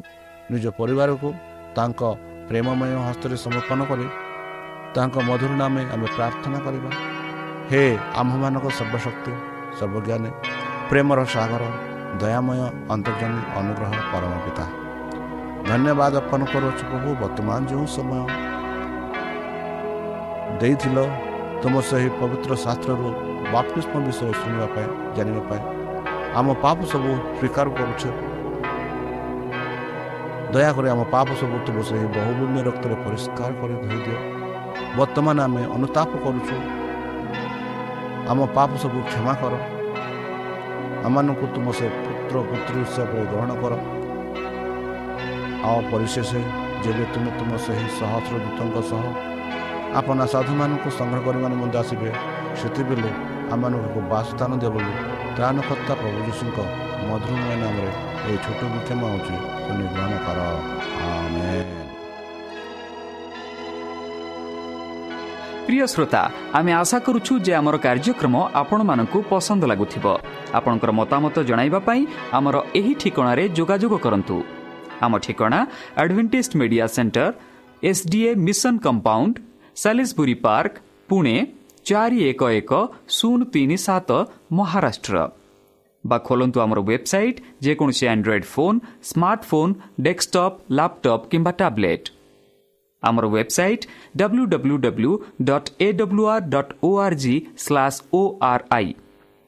ନିଜ 0.52 0.64
ପରିବାରକୁ 0.80 1.28
ତାଙ୍କ 1.76 2.00
ପ୍ରେମମୟ 2.48 2.92
ହସ୍ତରେ 3.08 3.36
ସମର୍ପଣ 3.44 3.80
କରି 3.90 4.06
ତାଙ୍କ 4.96 5.14
ମଧୁର 5.28 5.52
ନାମେ 5.62 5.82
ଆମେ 5.94 6.06
ପ୍ରାର୍ଥନା 6.16 6.58
କରିବା। 6.66 6.90
ହେ 7.70 7.82
ଆମ୍ଭମାନଙ୍କ 8.20 8.66
ସର୍ବଶକ୍ତି 8.78 9.32
ସର୍ବଜ୍ଞାନୀ 9.78 10.30
ପ୍ରେମର 10.90 11.20
ସାଗର 11.34 11.62
ଦୟାମୟ 12.20 12.60
ଅନ୍ତର୍ଜମୀ 12.94 13.40
ଅନୁଗ୍ରହ 13.58 13.92
ପରମ 14.12 14.32
ପିତା। 14.44 14.81
ଧନ୍ୟବାଦ 15.66 16.12
ଅର୍ପଣ 16.20 16.40
କରୁଅଛୁ 16.52 16.84
ପ୍ରଭୁ 16.90 17.08
ବର୍ତ୍ତମାନ 17.22 17.60
ଯେଉଁ 17.70 17.86
ସମୟ 17.96 18.20
ଦେଇଥିଲ 20.60 20.98
ତୁମ 21.62 21.74
ସେହି 21.88 22.08
ପବିତ୍ର 22.20 22.52
ଶାସ୍ତ୍ରରୁ 22.64 23.08
ବାପ୍ତିଷ୍ମ 23.52 23.94
ବିଷୟରେ 24.06 24.34
ଶୁଣିବା 24.40 24.66
ପାଇଁ 24.74 24.88
ଜାଣିବା 25.16 25.42
ପାଇଁ 25.50 25.62
ଆମ 26.38 26.48
ପାପ 26.64 26.78
ସବୁ 26.92 27.10
ସ୍ୱୀକାର 27.38 27.66
କରୁଛେ 27.78 28.10
ଦୟାକରି 30.52 30.88
ଆମ 30.94 31.02
ପାପ 31.14 31.28
ସବୁ 31.40 31.56
ତୁମ 31.66 31.78
ସେହି 31.88 32.06
ବହୁମୂଲ୍ୟ 32.16 32.60
ରକ୍ତରେ 32.68 32.96
ପରିଷ୍କାର 33.04 33.50
କରି 33.60 33.74
ଧୋଇଦିଅ 33.82 34.18
ବର୍ତ୍ତମାନ 34.98 35.36
ଆମେ 35.46 35.62
ଅନୁତାପ 35.76 36.10
କରୁଛୁ 36.24 36.56
ଆମ 38.30 38.38
ପାପ 38.56 38.70
ସବୁ 38.82 38.98
କ୍ଷମା 39.08 39.34
କର 39.40 39.54
ଆମମାନଙ୍କୁ 41.06 41.46
ତୁମ 41.54 41.66
ସେ 41.78 41.86
ପୁତ୍ର 41.98 42.36
ପୁତ୍ରୀ 42.50 42.78
ହିସାବରେ 42.82 43.22
ଗ୍ରହଣ 43.30 43.52
କର 43.62 43.74
ଆଉ 45.68 45.78
ପରିଶେଷ 45.90 46.30
ଯେବେ 46.84 47.04
ତୁମେ 47.12 47.30
ତୁମ 47.38 47.50
ସେହି 47.64 47.86
ସହସ୍ର 47.98 48.34
ଦୂତଙ୍କ 48.44 48.76
ସହ 48.90 49.04
ଆପଣ 49.98 50.18
ସାଧୁମାନଙ୍କୁ 50.34 50.88
ସଂଗ୍ରହ 50.98 51.20
କରିବା 51.26 51.48
ନିମନ୍ତେ 51.52 51.78
ଆସିବେ 51.82 52.10
ସେତେବେଳେ 52.60 53.10
ଆମମାନଙ୍କୁ 53.54 54.00
ବାସସ୍ଥାନ 54.12 54.50
ଦେବ 54.62 54.74
ବୋଲି 54.74 54.92
ତ୍ରାଣକର୍ତ୍ତା 55.36 55.92
ପ୍ରଭୁ 56.00 56.18
ଯୀଶୁଙ୍କ 56.26 56.58
ମଧୁରମୟ 57.08 57.54
ନାମରେ 57.62 57.90
ଏହି 58.28 58.38
ଛୋଟ 58.44 58.60
ବୃକ୍ଷ 58.72 58.90
ମାଉଛି 59.02 59.34
ନିର୍ମାଣ 59.78 60.12
କର। 60.26 60.38
প্রিয় 65.66 65.86
শ্রোতা 65.86 66.22
আমি 66.58 66.70
আশা 66.72 66.98
করুছু 67.06 67.32
যে 67.46 67.52
আমার 67.60 67.76
কার্যক্রম 67.78 68.34
আপনার 68.60 69.06
পসন্দ 69.30 69.62
লাগুব 69.70 70.04
আপনার 70.58 70.92
মতামত 70.98 71.36
পাই 71.86 72.00
আমার 72.38 72.54
এই 72.80 72.90
ঠিকার 73.00 73.38
যোগাযোগ 73.58 73.92
করতু 74.04 74.36
ଆମ 75.02 75.18
ଠିକଣା 75.18 75.66
Adventist 75.96 76.56
media 76.56 76.86
centre 76.88 77.28
SDA 77.82 78.34
mission 78.36 78.78
compound 78.78 79.34
সাি 79.76 80.34
park 80.34 80.72
Pune 81.08 81.46
চারি 81.84 82.18
এক 82.28 82.42
এক 82.42 82.72
শূন্য 83.08 83.44
তিন 83.44 83.76
সাত 83.76 84.10
মহারাষ্ট্র 84.52 85.14
বা 86.06 86.18
খোলতু 86.18 86.60
আমার 86.60 86.78
ওয়েবসাইট 86.78 87.36
যেকোন 87.60 87.90
Android 88.08 88.44
phone 88.44 88.80
smartphone 89.02 89.74
desktop 90.00 90.52
laptop 90.70 91.20
কিংবা 91.30 91.52
ট্যাবলেট 91.52 92.02
আমার 93.02 93.24
website 93.24 93.80
www.awr.org/ডবলু 94.18 95.12
dot 95.42 95.70
A W R 95.78 96.40
dot 96.50 96.68
O R 96.82 97.12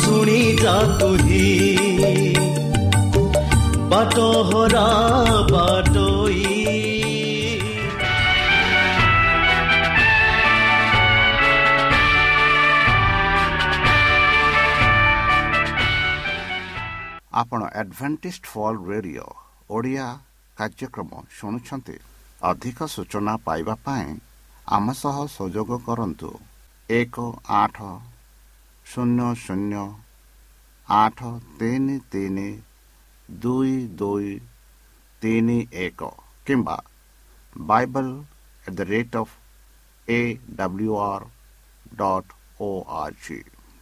ଶୁଣି 0.00 0.40
ଯା 0.62 0.76
ତୁହି 0.98 1.46
ବାଟ 3.90 4.16
ହରା 4.48 4.88
ବାଟଇ। 5.52 6.44
ଆପଣ 17.40 17.60
ଆଡ଼ଭେଣ୍ଟିସ୍ଟ 17.80 18.44
ଫଲ୍ 18.52 18.78
ରେଡ଼ିଓ 18.90 19.26
ଓଡ଼ିଆ 19.70 20.06
କାର୍ଯ୍ୟକ୍ରମ 20.58 21.10
ଶୁଣୁଛନ୍ତି। 21.38 21.96
ଅଧିକ 22.42 22.78
ସୂଚନା 22.94 23.34
ପାଇବା 23.46 23.74
ପାଇଁ 23.84 24.08
ଆମ 24.68 24.86
ସହ 24.92 25.16
ସଂଯୋଗ 25.38 25.70
କରନ୍ତୁ। 25.86 26.30
ଏକ 26.90 27.16
ଆଠ 27.48 27.76
ଶୂନ 28.90 29.26
ଶୂନ 29.40 29.80
ଆଠ 30.88 31.28
ତିନି 31.58 31.98
ତିନି 32.10 32.46
ଦୁଇ 33.28 33.74
ଦୁଇ 33.96 34.32
ତିନି 35.22 35.58
ଏକ 35.82 36.08
କିମ୍ବା 36.46 36.76
Bible 37.66 38.10
at 38.64 38.74
the 38.74 38.88
rate 38.88 39.16
of 39.16 39.36
A 40.08 40.20
W 40.56 40.98
R 41.02 41.28
dot 41.96 42.36
O 42.60 42.70
R 42.96 43.18
G 43.26 43.38